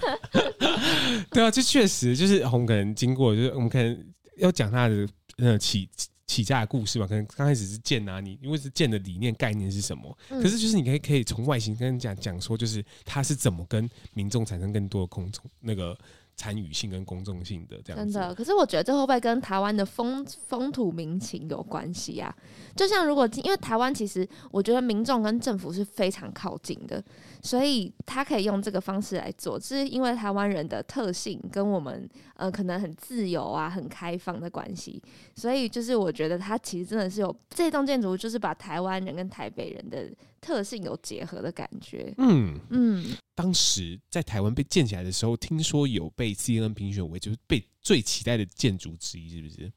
[1.30, 4.13] 对啊，这确实就是我们可能经过，就是我们可能。
[4.36, 5.88] 要讲他的呃起
[6.26, 10.16] 起家的故事嘛，可能刚开始是建啊，你因为是建的理念概念是什么？
[10.30, 15.96] 嗯、可是就是你可以可以从外形跟人讲讲说，就是他是怎么跟民众产生更多的公众那个。
[16.36, 18.34] 参与性跟公众性的这样子，真的。
[18.34, 22.34] 可是我觉得这会不会跟台湾的风风土民情有关系啊？
[22.74, 27.00] 就像如果因为台湾其实我觉得民众跟政府是非常靠近的，
[27.44, 35.00] 所以他可以用这个方式来做，是因为台湾人的特性跟我们呃可能很自由啊、很开放的关系，
[35.36, 42.12] 所以就是我觉得他其实真的是有这栋建筑，就是把台湾人跟台北人的特性有结合的感觉。
[42.16, 43.16] 嗯嗯。
[43.34, 49.70] 当时在台湾被建起来的时候，听说有被 CNN 评选为就是被最期待的建筑之一，是不是？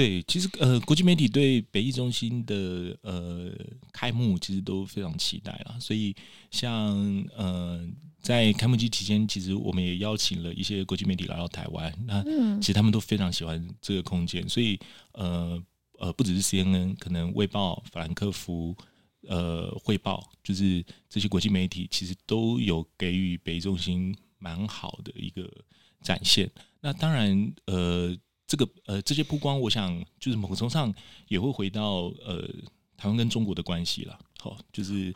[0.00, 3.52] 对，其实呃，国际媒体对北艺中心的呃
[3.92, 5.76] 开幕其实都非常期待啦。
[5.78, 6.16] 所以
[6.50, 6.96] 像
[7.36, 7.86] 呃
[8.22, 12.22] 在开幕季期间，其实我们也邀请了一些国际媒体来到台湾，那
[12.60, 14.80] 其实他们都非常喜欢这个空间，所以
[15.12, 15.62] 呃
[15.98, 18.74] 呃不只是 CNN，可能卫报、法兰克福。
[19.28, 25.46] 呃，汇报就是这些国际媒体其实都有给予北艺中心蛮好的一个
[26.02, 26.50] 展现。
[26.80, 28.16] 那当然，呃，
[28.50, 30.92] 这个呃这些曝光，我想就是某种程度上
[31.28, 32.42] 也会回到呃
[32.96, 34.18] 台湾跟中国的关系了。
[34.40, 35.14] 好，就是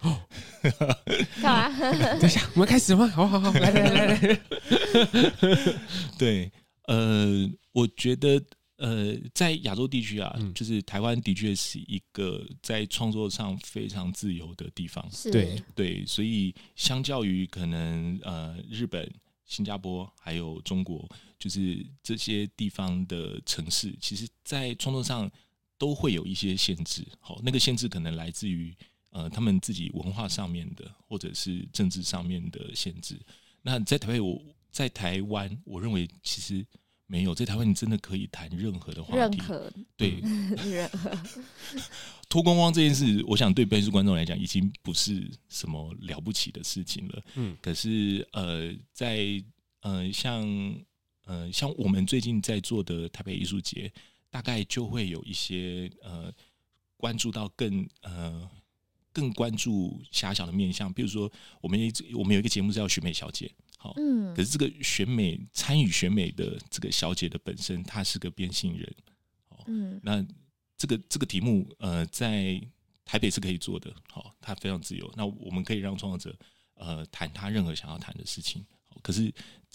[1.42, 1.80] 干嘛，
[2.20, 3.08] 等一下，我们开始吗？
[3.08, 4.40] 好好好，来来来来，
[6.16, 6.52] 对，
[6.86, 8.40] 呃，我觉得。
[8.76, 15.08] 呃，在亚洲地区啊，嗯、就是台湾的确是一个在创作上非常自由的地方。
[15.12, 19.08] 是对对，所以相较于可能呃日本、
[19.44, 25.30] 新加坡还有中国，就是这些地方的城市，其实在创作上
[25.78, 27.06] 都会有一些限制。
[27.20, 28.74] 好，那个限制可能来自于
[29.10, 33.20] 呃他们自己文化上面的，或者是政治上面的限制。
[33.62, 36.66] 那在台湾，我在台湾，我认为其实。
[37.06, 39.36] 没有，在台湾你真的可以谈任何的话题。
[39.36, 40.20] 任何对，
[40.64, 41.10] 任何
[42.34, 47.22] 脱光光这件事，我想对本书观众来讲已经不是什么了不起的事情了。
[47.36, 49.40] 嗯，可是呃，在
[49.82, 50.44] 呃像
[51.26, 53.88] 呃像我们最近在做的台北艺术节，
[54.30, 56.34] 大概就会有一些呃
[56.96, 58.50] 关注到更呃
[59.12, 61.30] 更关注狭小的面向，比如说
[61.60, 63.48] 我们一直我们有一个节目叫选美小姐。
[63.96, 68.92] 嗯，可是这个选美参与选美的这个小姐的本身，她是个变性人。
[69.66, 70.26] 嗯，那
[70.76, 72.60] 这个这个题目，呃，在
[73.04, 75.12] 台北是可以做的，好，它非常自由。
[75.16, 76.38] 那我们可以让创作者
[76.74, 78.64] 呃谈他任何想要谈的事情。
[79.02, 79.32] 可是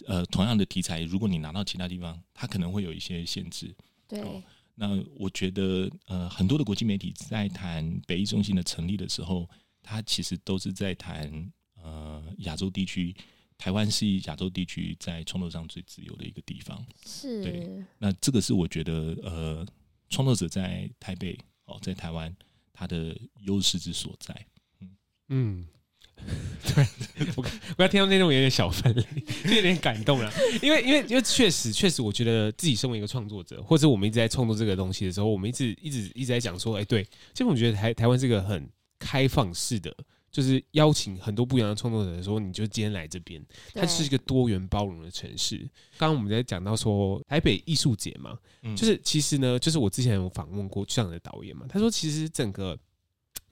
[0.08, 3.76] 呃，同样的题材，如果你拿到其他地方，它可能会有一些限制。
[4.08, 4.42] 对。
[4.76, 9.48] 那我觉得呃，很多的国际媒体在谈北艺中心的成立的时候，
[9.84, 13.14] 它其实都是在谈呃亚洲地区，
[13.58, 16.84] 台湾是亚洲地区在创作上最自由的一个地方。
[17.06, 17.44] 是。
[17.44, 17.70] 对。
[17.98, 19.68] 那这个是我觉得呃，
[20.10, 22.36] 创作者在台北哦，在台湾。
[22.72, 24.34] 他的优势之所在，
[24.80, 24.90] 嗯
[25.28, 25.68] 嗯，
[26.64, 26.88] 对，
[27.36, 27.46] 我
[27.76, 29.02] 我要听到那种有点小分离，
[29.50, 30.32] 就 有点感动了，
[30.64, 37.04] 因为因为因为确实确实，我觉得自己身为一个创作者，或者我们一直在创作这个东西的时候，我们一直一直一直在讲说，哎，对，
[37.34, 38.66] 其实我觉得台台湾是个很
[38.98, 39.94] 开放式的，
[40.32, 45.58] 就是邀请很多不一样的创作者的时候，你就今天来这边，它是一个多元包容的城市。
[45.98, 48.38] 刚刚我们在讲到说台北艺术节嘛，
[48.76, 52.78] 就是其实呢，就是我之前有访问过这样的导演嘛，他说其实整个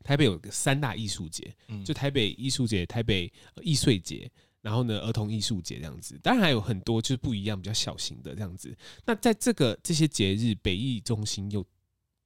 [0.04, 1.54] 台北有个三大艺术节，
[1.84, 4.30] 就台北艺术节、台北艺穗节，
[4.62, 8.76] 然后呢儿童艺术节这样子，当然还有很多就是不一样、比较小型的这样子。
[9.06, 11.66] 那在这个这些节日，北艺中心又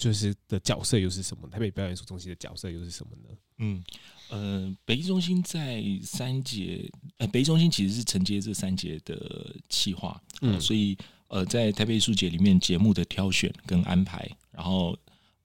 [0.01, 1.47] 就是的角色又是什么？
[1.47, 3.37] 台北表演艺术中心的角色又是什么呢？
[3.59, 3.83] 嗯。
[4.29, 10.97] 呃，北艺中心在三节，呃，北艺中心其实是承接这三节的企划，嗯、呃，所以
[11.27, 14.97] 呃，在台北艺术节里面节目的挑选跟安排，然后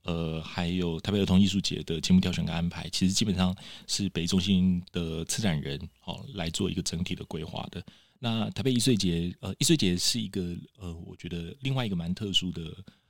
[0.04, 3.54] 呃，还有台北儿童艺术节的节目挑选跟安排，其实基本上
[3.88, 7.84] 是北艺中心的策展人哦、呃、来做一个整体的规划的。
[8.20, 12.62] 那台北艺穗节，呃，艺穗节是一个呃，我觉得另外一个蛮特殊的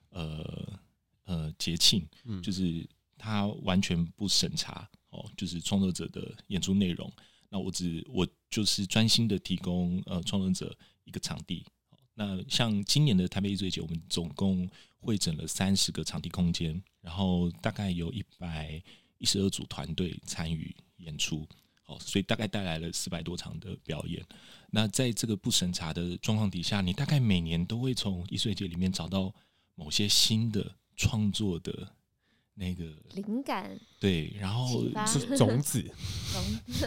[0.08, 0.72] 呃
[1.26, 4.88] 呃节庆，嗯，就是他完全不审查。
[5.10, 7.10] 哦，就是创作者的演出内容。
[7.48, 11.64] 那我只我就是专心的提供呃创作者一个场地。
[12.12, 14.68] 那像今年的台北艺术节，我们总共
[14.98, 18.82] 会整了三十个场地空间，然后大概有一百
[19.16, 21.46] 一十二组团队参与演出。
[21.86, 24.22] 哦，所以大概带来了四百多场的表演。
[24.70, 29.32] 那在这个不审查的状况底下，你大概每年都会从艺术节里面找到
[29.76, 31.92] 某些新的创作的。
[32.58, 35.84] 那个灵感对，然后是种子，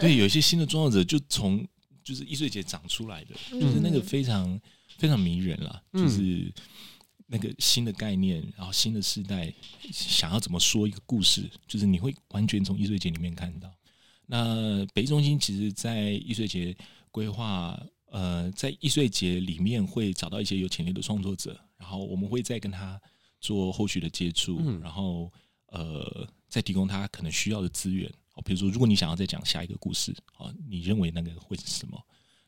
[0.00, 1.64] 对，有一些新的创作者就从
[2.02, 4.60] 就是易碎节长出来的，嗯、就是那个非常
[4.98, 6.52] 非常迷人了，嗯、就是
[7.28, 9.54] 那个新的概念，然后新的世代
[9.92, 13.72] 想要怎么说一个故事，就是你会完全从易碎节里面看到。
[14.26, 16.76] 那北艺中心其实，在易碎节
[17.12, 23.00] 规划，呃，在易碎节里面会找到一些有潜力的创作者，然后我们会再跟他
[23.40, 25.32] 做后续的接触，嗯、然后。
[25.72, 31.96] 呃，再提供他可能需要的资源，好，比如说，如果你想要再讲下一个故事，啊，你认为那个会是什么？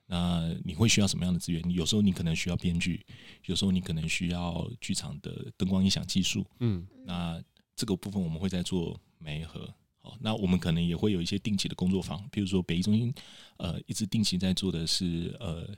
[0.07, 1.63] 那你会需要什么样的资源？
[1.71, 3.07] 有时候你可能需要编剧，
[3.45, 7.41] 有时候你可能需要剧场的灯光音响技术，嗯，那
[7.77, 13.15] 这个部分我们会在做媒合，好，那我们可能也会有一些定期的工作坊，比如说北艺中心，
[13.59, 15.71] 呃，一直定期在做的是呃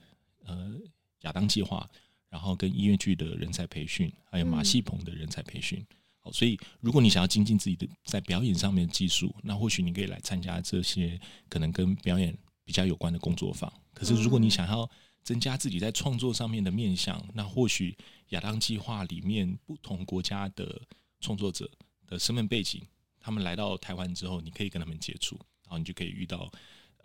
[0.45, 0.73] 呃
[1.21, 1.87] 亚当计划，
[2.35, 5.79] 然后跟音乐剧的人才培训，还有马戏棚的人才培训。
[5.79, 11.17] 嗯所以，如果你想要精进自己的在表演上面的技术，那或许你可以来参加这些
[11.47, 13.71] 可能跟表演比较有关的工作坊。
[13.93, 14.89] 可是，如果你想要
[15.23, 17.95] 增加自己在创作上面的面向，那或许
[18.29, 20.81] 亚当计划里面不同国家的
[21.21, 21.69] 创作者
[22.07, 22.81] 的身份背景，
[23.19, 26.51] 他们来到台湾之后，你可以跟他们接触，然后你就可以遇到。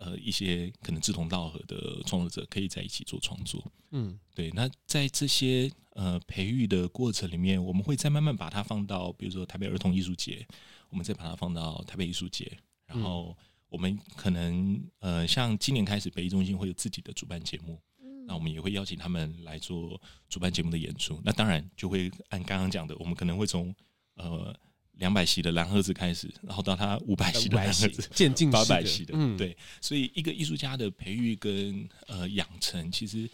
[0.03, 4.49] 呃，一些可能志同道合的创作者可以在一起做创作，嗯，对。
[4.55, 10.43] 那在这些呃培育的过程里面，我们会再慢慢把它放到，比如说台北儿童艺术节，
[10.89, 12.51] 我们再把它放到台北艺术节，
[12.87, 13.37] 然后
[13.69, 21.21] 我们可能呃，像今年开始，北艺中心会有自己的主办节目，嗯，那我们也会邀请他们来做主办节目的演出。
[21.23, 23.71] 那当然就会按刚刚讲的，我们可能会从
[24.15, 24.57] 呃。
[25.01, 29.57] 两百席的蓝盒子开始，然后到他五百席的蓝盒子，渐进八百席的，嗯，对。
[29.81, 33.27] 所以一个艺术家的培育跟呃养成，其实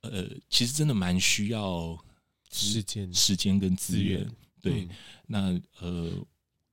[0.00, 1.96] 呃其实真的蛮需要
[2.50, 4.26] 时间、时间跟资源。
[4.62, 4.88] 对，嗯、
[5.26, 6.10] 那呃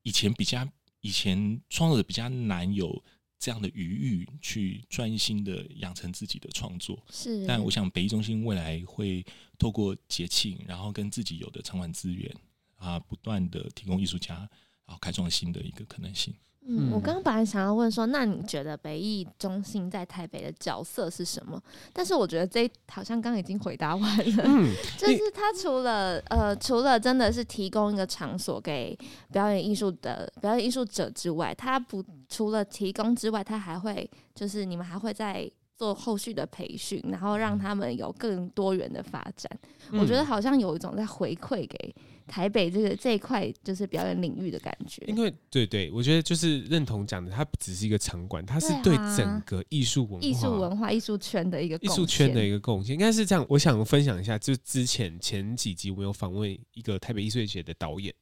[0.04, 0.66] 以前比较
[1.02, 3.04] 以前创作者比较难有
[3.38, 6.98] 这样的余裕去专心的养成自己的创作。
[7.12, 9.26] 是，但我想北艺中心未来会
[9.58, 12.34] 透过节庆，然后跟自己有的场馆资源。
[12.80, 14.48] 啊，不断的提供艺术家，然
[14.88, 16.34] 后开创新的一个可能性。
[16.72, 21.60] 嗯，我刚刚本来想要问说，那你觉得北艺中心在台北的角色是什么？
[21.92, 24.44] 但是我觉得这好像刚刚已经回答完了。
[24.46, 28.96] 嗯， 就是他除了呃，除了真的是提供一个场所给
[29.32, 39.50] 表演艺术的表演艺术者之外，他不除了提供之外，他还会就是你们还会在做后续的培训，然后让他们有更多元的发展。
[39.92, 41.96] 嗯、我觉得好像有一种在回馈给
[42.30, 45.04] 台北这个这一块就是表演领域的感觉。
[45.08, 52.94] 因为对对，我觉得就是认同讲的，它不只是一个场馆，它是对整个艺术文化、艺术文化、艺术圈的一个艺术圈的一个贡献。
[52.94, 58.14] 应该是这样，我想分享一下，就之前前几集我有访问一个台北艺术节的导演，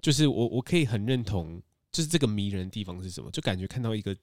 [0.00, 4.16] 就是我我可以很认同，就是这个迷人的地方是什么，就感觉看到一个。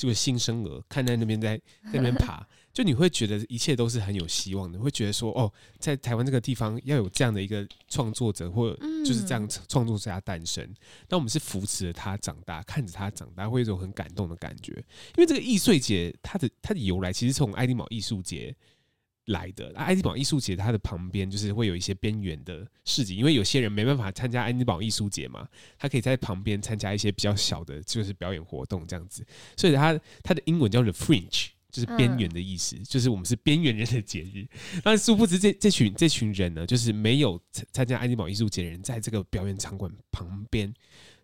[0.00, 1.58] 这个新生儿看在那边在
[1.92, 2.42] 在那边爬，
[2.72, 10.66] 就你会觉得一切都是很有希望的，会觉得说哦，在台湾这个地方要有这样的一个创作者，或者就是这样创作者诞生。
[11.10, 14.72] 那我们是扶持着他长大，看着他长大，会有一种很感动的感觉。
[14.72, 18.56] 因为这个易碎节，它的它的由来其实从爱丁堡艺术节。
[19.30, 29.26] 来的，爱丁堡艺术节，它的旁边就是会有一些边缘的市集，因为有些人没办法参加爱丁堡艺术节嘛，他可以在旁边参加一些比较小的，就是表演活动这样子。
[29.56, 34.46] 所以它它的英文叫 The Fringe，就是边缘的意思，嗯、就是我们是边缘人的节日。
[34.82, 40.72] 但殊不知这这群这群人呢，就是没有参参加爱丁堡艺术节的人，在这个表演场馆旁边，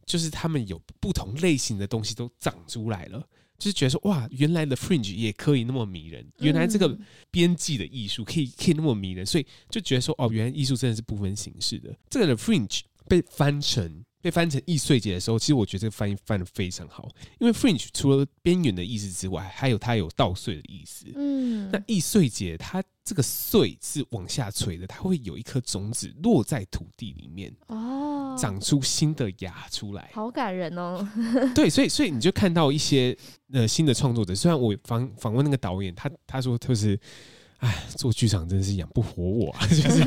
[0.04, 3.28] 就是他们有不同类型的东西都长出来了。
[3.59, 6.98] 就是觉得说哇，原来的 fringe 也可以那么迷人，原来这个
[7.30, 11.94] 边际的艺术可以可以那么迷人，所以就觉得说哦，原来艺术真的是不分形式的。
[12.09, 17.09] 这个的 fringe 被翻成被翻成易碎节的时候，其实我觉得这个翻译翻的非常好，
[17.39, 21.07] 因为 fringe 除了边缘的意思之外，还有它有倒碎的意思。
[21.14, 31.09] 嗯，那易碎节它这个碎是往下垂的，它会有一颗种子落在土地里面哦，长出新的芽出来，好感人哦。
[31.55, 33.16] 对，所以所以你就看到一些
[33.53, 36.99] 呃新的创作者，虽然我访访问那个导演，他他说就是。
[37.59, 40.04] 哎，做剧场真的是养不活我，啊， 就是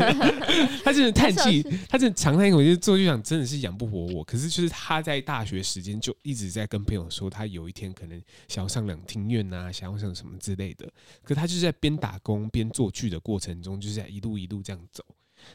[0.84, 4.24] 他真的叹气，他真的长叹一口气，做剧场真的是养不活我。
[4.24, 10.88] 可是就是他在大学时间就一直在跟朋友说，他有一天可能想要上两厅院啊，想要上什么之类的。
[11.24, 15.04] 可他就是在边打工边做剧的过程中，就是在一路一路这样走。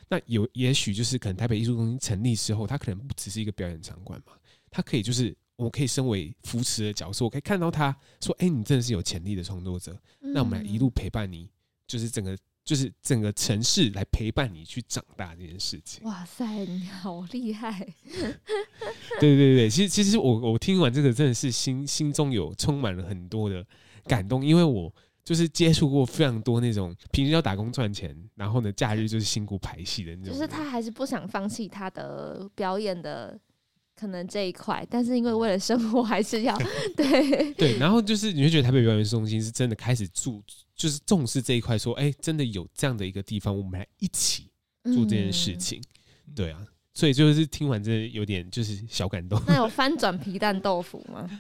[0.09, 4.33] 那有也许就是可能台北艺术中心成立之后，他可能不只是一个表演场馆嘛，
[4.69, 11.49] 他可以就是我可以身为扶持的角色，我可以看到他说：“哎，你真的是有潜力的创作者，那我们来一路陪伴你。”
[11.95, 16.03] 就是整个，就是整个城市来陪伴你去长大这件事情。
[16.05, 17.87] 哇塞，你好厉害！
[19.21, 23.65] 对对对，其实其实我我听完这个真的是心心中有充满了很多的
[24.07, 24.93] 感动，因为我
[25.23, 30.35] 就是接触过非常多那种平时要打工赚钱，然后呢假日就是辛苦排戏的那种。
[30.35, 33.39] 就是他还是不想放弃他的表演的。
[33.99, 36.57] 可能这一块，但是因为为了生活， 还是要
[36.97, 37.79] 对对。
[37.79, 40.43] 然后就是你会觉得台北表演艺术中心是真的开始注，
[40.75, 44.51] 就是重视这一块，说，哎，真的有这样的一个地方，我们来一起
[44.85, 45.81] 做这件事情。
[46.27, 46.61] 嗯、对啊，
[46.93, 49.41] 所以就是听完这有点就是小感动。
[49.47, 51.31] 那有 翻转皮蛋豆腐吗？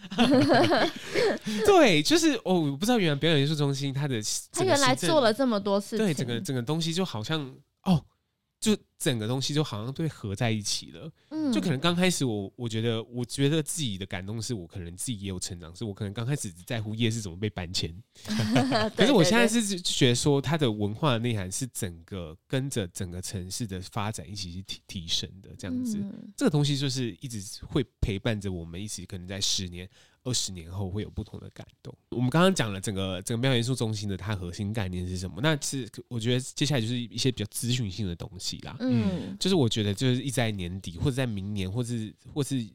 [1.66, 4.20] 对，就是哦，我不知道原来表演艺术中心它的
[4.52, 7.52] 它原来做了这么多事情，对，整个整个东西就好像
[7.82, 8.04] 哦。
[8.60, 8.74] 就
[9.04, 17.94] 整个东西就好像被合在一起了，嗯，就可能刚开始我我觉得我觉得自己的感动是我可能自己也有成长，是我可能刚开始只在乎夜市怎么被搬迁
[18.96, 25.98] 可是我现在是觉得说它的文化的内涵是整个跟着整个城市的发展一起去提提升的这样子，
[26.34, 29.86] 这个东西就是一直会陪伴着我们一起，可能在十年。
[30.26, 31.94] 二十年后会有不同的感动。
[32.08, 35.38] 我们刚刚讲了整个整个表演艺术中心的它核心概念是什么？
[35.42, 38.74] 那是我觉得接下来就是一些比较资讯性的东西啦。
[38.80, 38.93] 嗯，
[39.38, 42.66] 就是我觉得就是一直在年底或者在明年，或是或是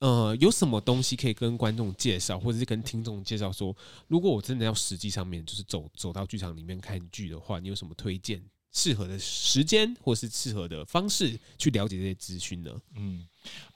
[0.00, 3.76] 呃有什么东西可以跟观众介绍，或者是跟听众介绍说，
[4.06, 8.42] 如果我真的要实际上面就是走走到剧场里面看剧的话，你有什么推荐？
[8.70, 12.70] 适合的时间，或是适合的方式去了解这些资讯呢？
[12.94, 13.26] 嗯，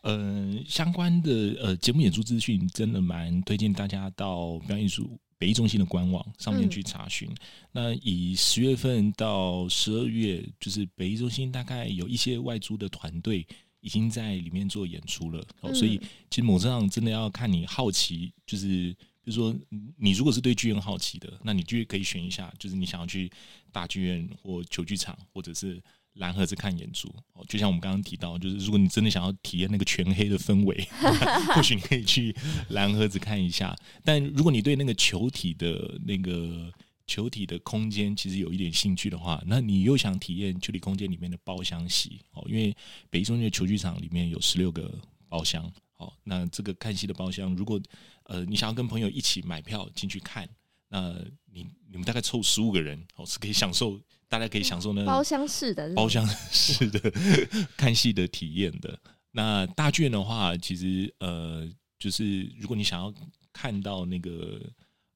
[0.02, 7.28] 呃，相关的呃节目演出资讯，真的蛮推荐大家到表演艺术北艺中心的官网上面去查询。
[7.28, 7.36] 嗯、
[7.72, 13.45] 那以十月份到十二月，就是北艺中心大概有一些外租的团队
[13.80, 15.99] 已经在里面做演出了，嗯、所以
[16.30, 18.97] 其实某上真的要看你好奇，就是。
[19.24, 19.55] 比如说，
[19.97, 23.30] 你如果是对剧院好奇的，那你就可以选一下，就是你想要去
[23.70, 25.80] 大剧院或球剧场，或者是
[26.14, 27.08] 蓝盒子看演出。
[27.32, 30.88] 哦，就像我们刚刚提到，就是如果你真的想要体验那个全黑的氛围，
[31.54, 32.34] 或许你可以去
[32.70, 33.76] 蓝盒子看一下。
[34.04, 36.72] 但如果你对那个球体的那个
[37.06, 42.74] 球体的空间其实有一点兴趣的话，那你又想体验球体空间里面的包厢戏哦，因为
[43.10, 44.92] 北中心的球剧场里面有十六个
[45.28, 45.70] 包厢。
[45.98, 47.80] 哦，那这个看戏的包厢，如果
[48.24, 50.48] 呃你想要跟朋友一起买票进去看，
[50.88, 51.14] 那
[51.52, 54.00] 你你们大概凑十五个人，哦是可以享受，
[54.32, 56.98] 大家可以享受那包厢式的包厢式的
[57.76, 58.98] 看戏的体验的。
[59.30, 61.68] 那大剧院的话，其实呃
[61.98, 63.12] 就是如果你想要
[63.52, 64.58] 看到那个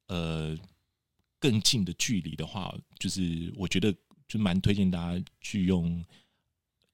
[0.09, 0.55] 呃
[1.41, 3.91] 更近的距离的话，就是我觉得
[4.29, 6.05] 就蛮推荐大家去用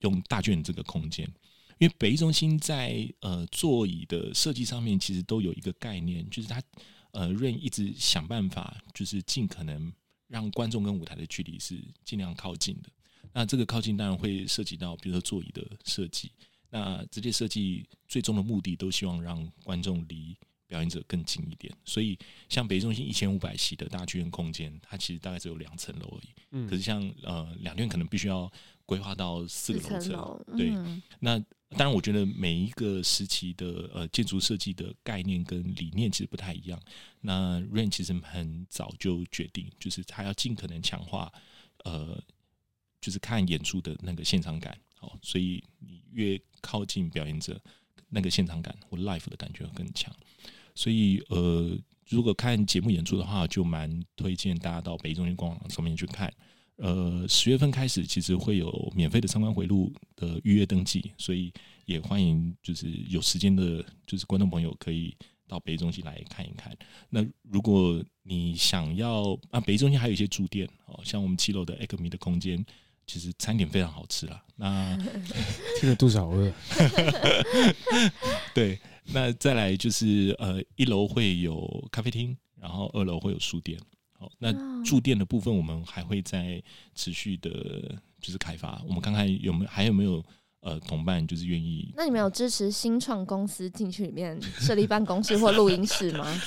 [0.02, 1.26] 用大剧院这个空间，
[1.78, 6.62] 因为北艺中心在呃座椅的设计上面其实都有一个概念，就是它
[7.10, 9.92] 呃 Rain 一直想办法，就是尽可能
[10.32, 12.88] 让观众跟舞台的距离是尽量靠近的。
[13.34, 16.32] 那这个靠近当然会涉及到，比如说座椅的设计。
[16.70, 20.34] 那这些设计最终的目的都希望让观众离
[20.66, 21.70] 表演者更近一点。
[21.84, 22.18] 所以，
[22.48, 26.30] 像北艺中心一千五百席的大剧院空间，它其实大概只有两层楼而已。
[26.52, 26.66] 嗯。
[26.66, 28.50] 可是像呃两院可能必须要
[28.86, 30.56] 规划到四个楼层。
[30.56, 30.70] 对。
[30.70, 31.38] 嗯、那
[31.70, 36.80] 当然，我觉得每一个时期的呃建筑设计的概念跟理念其实不太一样。
[37.20, 41.32] 那 Rain 其实很早就决定，就是他要尽可能强化
[41.84, 42.22] 呃。
[43.04, 47.60] 就是看演出的那个现场感，哦，所以你越靠近表演者，
[48.08, 50.14] 那个现场感或 l i f e 的感觉会更强。
[50.76, 51.76] 所以，呃，
[52.08, 56.32] 如果看节目演出的话，就蛮推荐大家到北中心官网上面去看。
[56.82, 61.52] 呃，十月份开始其实会有免费的参观回路的预约登记，所以
[61.84, 65.16] 也欢迎就是有时间的，就是观众朋友可以
[65.46, 66.76] 到北艺中心来看一看。
[67.08, 72.64] 那如果你想要啊，北艺中心还有一些驻店，哦，像我们七楼的 Acme 的空间。
[73.04, 74.96] 其实餐点非常好吃啦，那
[75.80, 76.52] 听得肚子好饿。
[78.54, 83.76] 对，那再来就是呃，一楼会有咖啡厅，然后二楼会有书店。
[84.22, 84.52] 好，那
[84.84, 86.62] 驻店的部分我们还会再
[86.94, 87.50] 持续的，
[88.20, 88.80] 就是开发。
[88.86, 90.24] 我们看看有没有还有没有。
[90.64, 91.92] 呃，同伴就是愿意。
[91.96, 96.24] 那你们有支持新创公司进去里面设立办公室或录音室吗？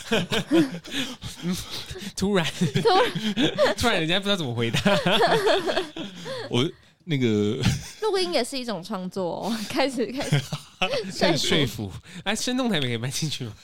[2.16, 2.48] 突然，
[2.82, 4.80] 突然，突然，人家不知道怎么回答。
[6.50, 6.66] 我
[7.04, 7.60] 那个
[8.04, 10.40] 录音也是一种创作，哦，开始开始
[11.20, 11.92] 开始说服。
[12.24, 13.56] 哎，生动台北可以搬进去吗？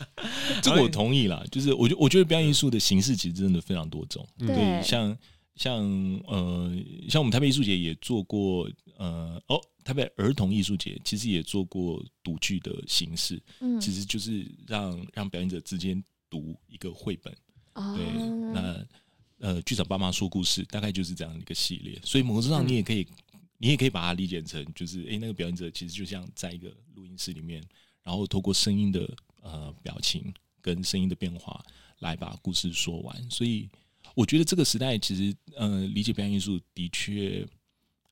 [0.61, 1.43] 这个我同意啦。
[1.51, 4.27] 就是我觉我觉得表演艺术的形式其实真的非常多种。
[4.37, 5.17] 对，对，像
[5.55, 5.83] 像
[6.27, 6.71] 呃，
[7.09, 9.59] 像我们台北艺术节也做过呃哦。
[9.83, 17.35] 台北儿童艺术节其实也做过读剧的形式，嗯，其实就是让让表演者之间读一个绘本，
[17.73, 18.05] 哦，对，
[18.53, 18.85] 那
[19.39, 23.30] 呃，剧场爸妈说故事大概就是这样一个系列，所以某种程度上你也可以，嗯，
[23.61, 27.63] 你也可以把它理解成就是，哎，那个表演者其实就像在一个录音室里面，
[28.01, 29.07] 然后透过声音的
[29.41, 31.63] 呃表情跟声音的变化
[31.99, 33.69] 来把故事说完，所以
[34.15, 37.47] 我觉得这个时代其实呃理解表演艺术的确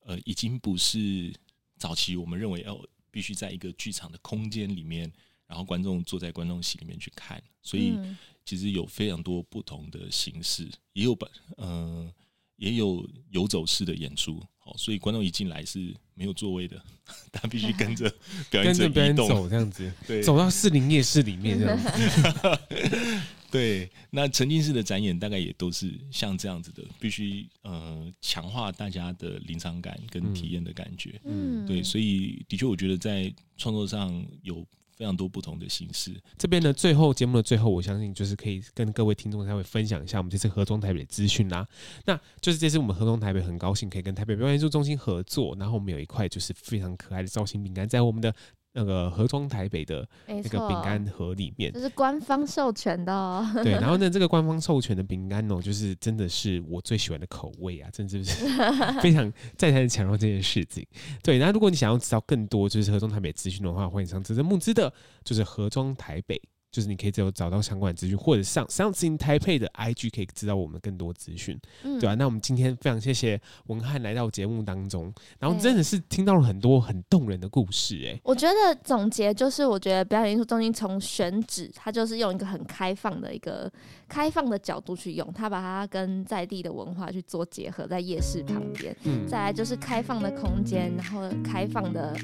[0.02, 1.34] 呃已经不是。
[1.80, 2.78] 早期我们认为要
[3.10, 5.10] 必须在一个剧场的空间里面，
[5.48, 7.98] 然后观众坐在观众席里面去看，所以
[8.44, 12.14] 其实有非常多不同的形式，也有本呃
[12.58, 16.82] 也有游走式的演出，好，所以观众一进来是没有座位的，
[17.32, 18.12] 他必须跟着
[18.52, 22.60] 表演者移动走这样子，对，走到四林夜市里面这样子。
[23.52, 31.20] 对，那沉浸式的展演大概也都是像这样子的，必须呃强化大家的临场感跟体验的感觉。
[31.24, 34.64] 嗯，对，所以的确，我觉得在创作上有
[35.00, 36.14] 非常多不同的形式。
[36.38, 41.66] 这边呢，最后节目的最后，我相信就是可以跟各位听众稍微分享一下我们这次盒装台北的资讯啦。
[42.06, 48.36] 那就是这次我们盒装台北很高兴可以跟台北表演艺术中心合作，然后我们有一块就是非常可爱的造型饼干在我们的。
[48.74, 53.46] 那个盒装台北的那个饼干盒里面，这是官方授权的哦。
[53.64, 58.46] 对，然后呢，这个官方授权的饼干哦，就是真的是我最喜欢的口味啊，真的是
[59.02, 60.86] 非常再三的强调这件事情。
[61.24, 64.94] 对，那如果你想要知道更多就是盒装台北资讯的话，欢迎上这支募资的，
[65.24, 66.40] 就是盒装台北。
[66.72, 83.72] 就是你可以只有找到相关资讯，或者上 Something Taipei 的 IG 可以知道我们更多资讯，嗯、对啊，那我们今天非常谢谢文翰来到节目当中，然后真的是听到了很多很动人的故事、欸，哎，我觉得总结就是，我觉得表演艺术中心从选址，它就是用一个很开放的一个
[84.08, 92.16] 开放的角度去用，它把它跟在地的文化去做结合，在夜市旁边，嗯，再来就是开放的空间，然后开放的。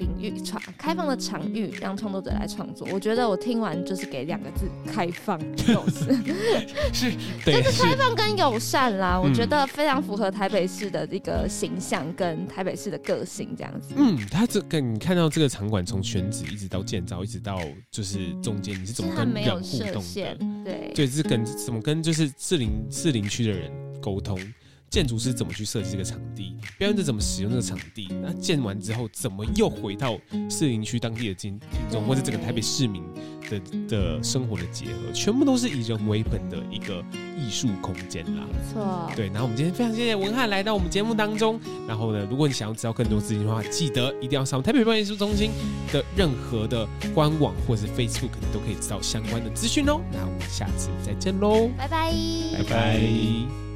[0.00, 2.88] 领域创开放的场域，让创作者来创作。
[2.90, 5.38] 我觉得我听完就是给两个字：开放。
[5.54, 6.04] 就 是
[6.92, 7.12] 是，
[7.44, 9.16] 就是开放跟友善啦。
[9.16, 13.94] 嗯、我觉得非常符合台北市的这个形象跟台北市的个性，这样子。
[13.96, 20.38] 嗯，他这个你看到这个场馆从选址一直到建造，一直到就是中间，你是怎么跟人互动的？
[20.64, 23.70] 对，对，是跟怎么跟就是士林士林区的人
[24.00, 24.38] 沟通。
[24.90, 26.56] 建筑师怎么去设计这个场地？
[26.76, 28.08] 表演者怎么使用这个场地？
[28.20, 30.18] 那建完之后，怎么又回到
[30.50, 33.02] 士林区当地的经听众，或者整个台北市民
[33.48, 37.04] 的的生活的结合，全部都是以人为本的一个
[37.38, 38.44] 艺术空间啦。
[38.52, 39.26] 没错，对。
[39.28, 41.60] 然后我们今天非常谢谢文翰来到我们节目当中。
[41.86, 45.52] 然后呢，如果你想要知道更多资讯的话，记得一定要上台北表演艺术中心
[45.92, 46.84] 的任何的
[47.14, 50.00] 官网或者是 Facebook，你都可以知道相关的资讯哦。
[50.12, 52.12] 那我们下次再见喽，拜拜，
[52.58, 53.69] 拜拜。